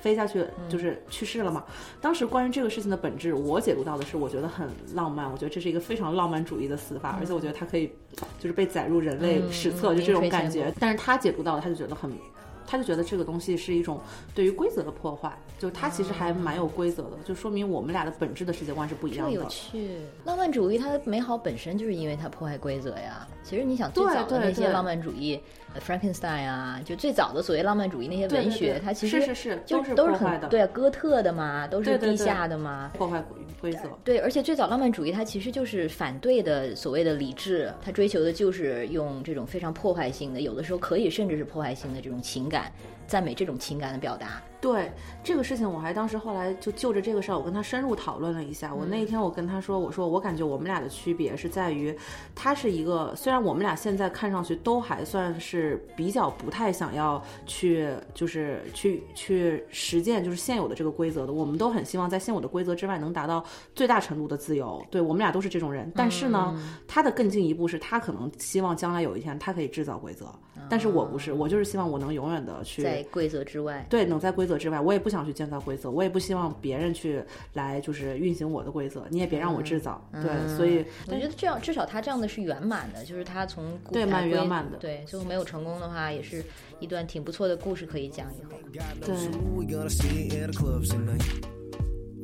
[0.00, 1.64] 飞下去嗯就是去世了嘛。
[2.00, 7.92] 当时关于这个事情的本质，我解读到的是，我觉得很浪漫，我觉得这是一个非常浪漫主义的死法，而且我觉得它可以
[8.38, 10.72] 就是被载入人类嗯史册，嗯就这种感觉。
[10.80, 12.10] 但是他解读到的，他就觉得很。
[12.66, 14.00] 他就觉得这个东西是一种
[14.34, 19.44] 对于规则的破坏，就他其实还蛮有规则的，就说明我们俩的本质的世界观是不一样的有。
[19.46, 20.00] 趣。
[20.24, 23.26] 浪漫主义它的美好本身就是因为它破坏规则呀。
[23.42, 32.90] 其实你想最对早的那些浪漫主义呃，Frankenstein 啊，就最早的所谓浪漫主义那些文学，对它其实是是是就都是都是很对啊哥特的嘛，都是地下的嘛。
[32.96, 33.22] 破坏
[33.60, 42.70] 规则，对，而且最早浪漫主义它其实就是反对的所谓的理智，它追求的就是用这种非常破坏性的，有的时候可以甚至是破坏性的这种情感，
[43.06, 44.42] 赞美这种情感的表达。
[44.58, 44.90] 对
[45.22, 48.74] 这个事情，我还当时后来就就着这个事儿，我跟他深入讨论了一下。
[48.74, 51.96] 我那一天我跟他说，我说我感觉我们俩的区别是在于，
[52.34, 63.44] 他是一个虽然我们俩现在看上去都还算是比较不太想要去就是去去实践就是现有的这个规则的，我们都很希望在现有的规则之外能达到
[63.74, 64.84] 最大程度的自由。
[64.90, 70.26] 对我们俩都是这种人，但是呢，他的更进一步是他可能希望将来有一天他可以制造规则，
[70.68, 80.04] 但是我不是，我就是希望我能永远的去在规则之外，对，能在规则之外，我也不想去建造规则，我也不希望别人去来就是运行我的规则，你也别让我制造。
[80.12, 84.78] 对，所以我觉得这样至少他这样的是圆满的，就是他从对蛮圆规满的。
[84.78, 86.44] 对，最后没有成功的话，也是
[86.80, 88.50] 一段挺不错的故事可以讲以后。
[89.00, 89.16] 对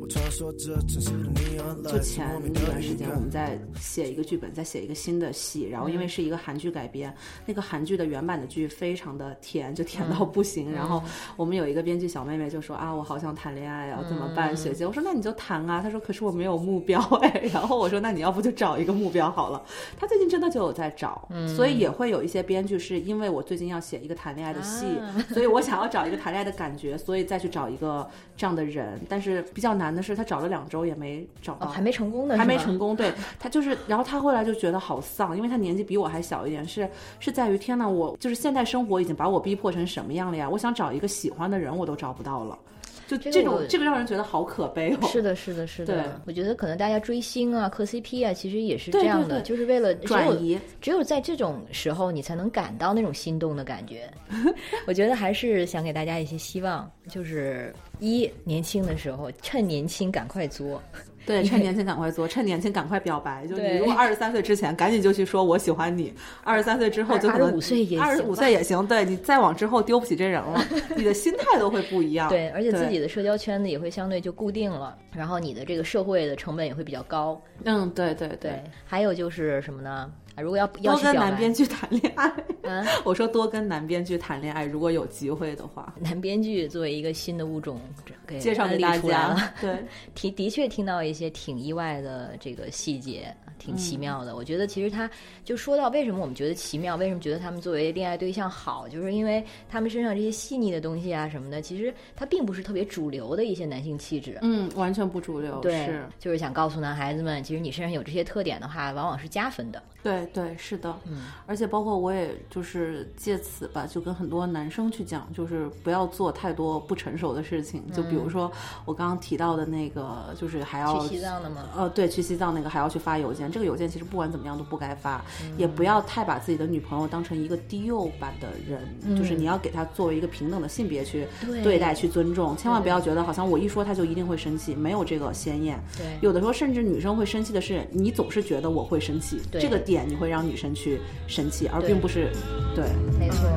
[0.07, 3.31] 就前一段时间，我们。
[3.31, 7.15] 在写一个剧本，在写一个新的戏，然后因为是一个韩剧改编，
[7.47, 10.71] 那个韩剧的原版的剧非常的甜，就甜到不行。
[10.71, 11.03] 然后
[11.35, 14.87] 我们有一个编剧小妹妹就说啊，我好想谈恋爱啊，怎么办，学姐？
[14.87, 15.81] 我说那你就谈啊。
[15.81, 17.49] 她说可是我没有目标哎。
[17.53, 19.65] 然后我说那你要不就找一个目标好了。
[19.99, 21.27] 她最近真的就有在找，
[21.57, 24.85] 所以也会有一些编剧是因为我最近要写一个谈恋爱的戏，
[25.33, 29.01] 所以我想要找一个谈恋爱的感觉，所以再去找一个这样的人。
[29.09, 36.88] 但是比较难的是，他找了两周也没找到，哦，还没成功呢，还没成功，对 他就是，然后他后来就觉得好丧，因为他年纪比我还小一点，是
[37.20, 40.49] 是在于天呐，我就是现代生活已经把我逼迫成什么样了呀？
[40.49, 42.59] 我想找一个喜欢的人，我都找不到了，
[43.07, 45.07] 就这种这个让人觉得好可悲哦。
[45.09, 46.20] 是的，是的，是对的。
[46.26, 54.11] 我觉得可能大家追星啊、磕 CP 啊，其实也是这样的，对对就是为了转移，只有在这种时候，你才能感到那种心动的感觉。
[54.86, 60.83] 我觉得还是想给大家一些希望，就是一年轻的时候，趁年轻赶快作。
[61.25, 63.47] 对，趁年轻赶快作，趁年轻赶快表白。
[63.47, 68.85] 就你如果二十三岁之前，赶紧就去说我喜欢你；二十三岁之后就可能25岁也二十五岁也行。
[68.89, 70.61] 对你再往之后丢不起这人了，
[70.99, 72.29] 你的心态都会不一样。
[72.29, 77.41] 对，而且自己的社交圈子也会相对就固定了，然后你的这个社会的成本也会比较高。
[77.63, 80.13] 嗯，对对对，还有就是什么呢？
[80.35, 82.33] 啊，如果要要多跟男编剧谈恋爱。
[82.62, 87.80] 嗯， 我说多跟男编剧谈恋爱，如果有机会的话， 男编剧作为一个新的物种，
[88.26, 89.55] 给介绍给大家了。。
[89.61, 94.35] 对，的的确听到一些挺意外的这个细节，挺奇妙的。
[94.35, 95.09] 我觉得其实他
[95.45, 104.39] 就说到为什么我们觉得奇妙，为什么觉得他们作为恋爱对象好，就是因为他们身上这些细腻的东西啊什么的，其实它并不是特别主流的一些男性气质。
[104.43, 109.81] 嗯，完全不主流，对是，，就是想告诉男孩子们，其实你身上有这些特点的话，往往是加分的。
[110.03, 118.51] 对对是的，嗯，而且包括我也就是借此吧，就跟很多男生去讲，就是不要做太多不成熟的事情，就比如说
[118.85, 121.69] 我刚刚提到的那个，就是还要去西藏的吗？
[121.77, 125.53] 呃，对，去西藏那个还要去发邮件，这个邮件其实不管怎么样都不该发，嗯。
[125.59, 131.63] 也不要太把自己的女朋友当成一个低幼版的人，就是你要给她作为一个平等的性别去对。
[131.63, 135.79] 对待、去尊重，千万不要觉得好像我一说她就一定会生气，没有这个先验。
[135.97, 136.07] 对。
[136.23, 142.33] 有的时候甚至女生会生气的是，你总是觉得我会生气，这个点你会让女生去生气，而并不是
[142.75, 142.85] 对。
[143.19, 143.49] 没错。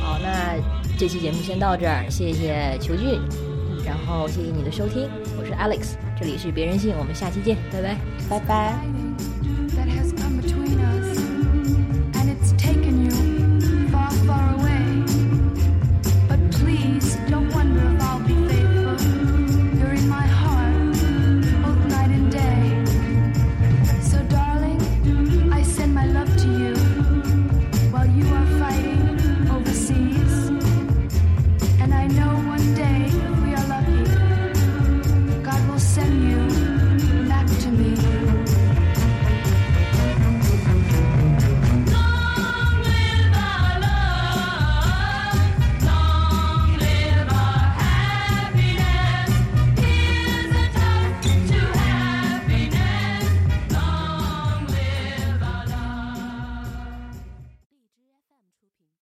[0.00, 0.56] 好，那
[0.98, 3.20] 这期节目先到这儿，谢谢球俊，
[3.84, 7.96] 然后谢谢你的收听，我是 Alex，这里是别人信，我们下期见，拜拜。
[8.28, 9.07] 拜拜。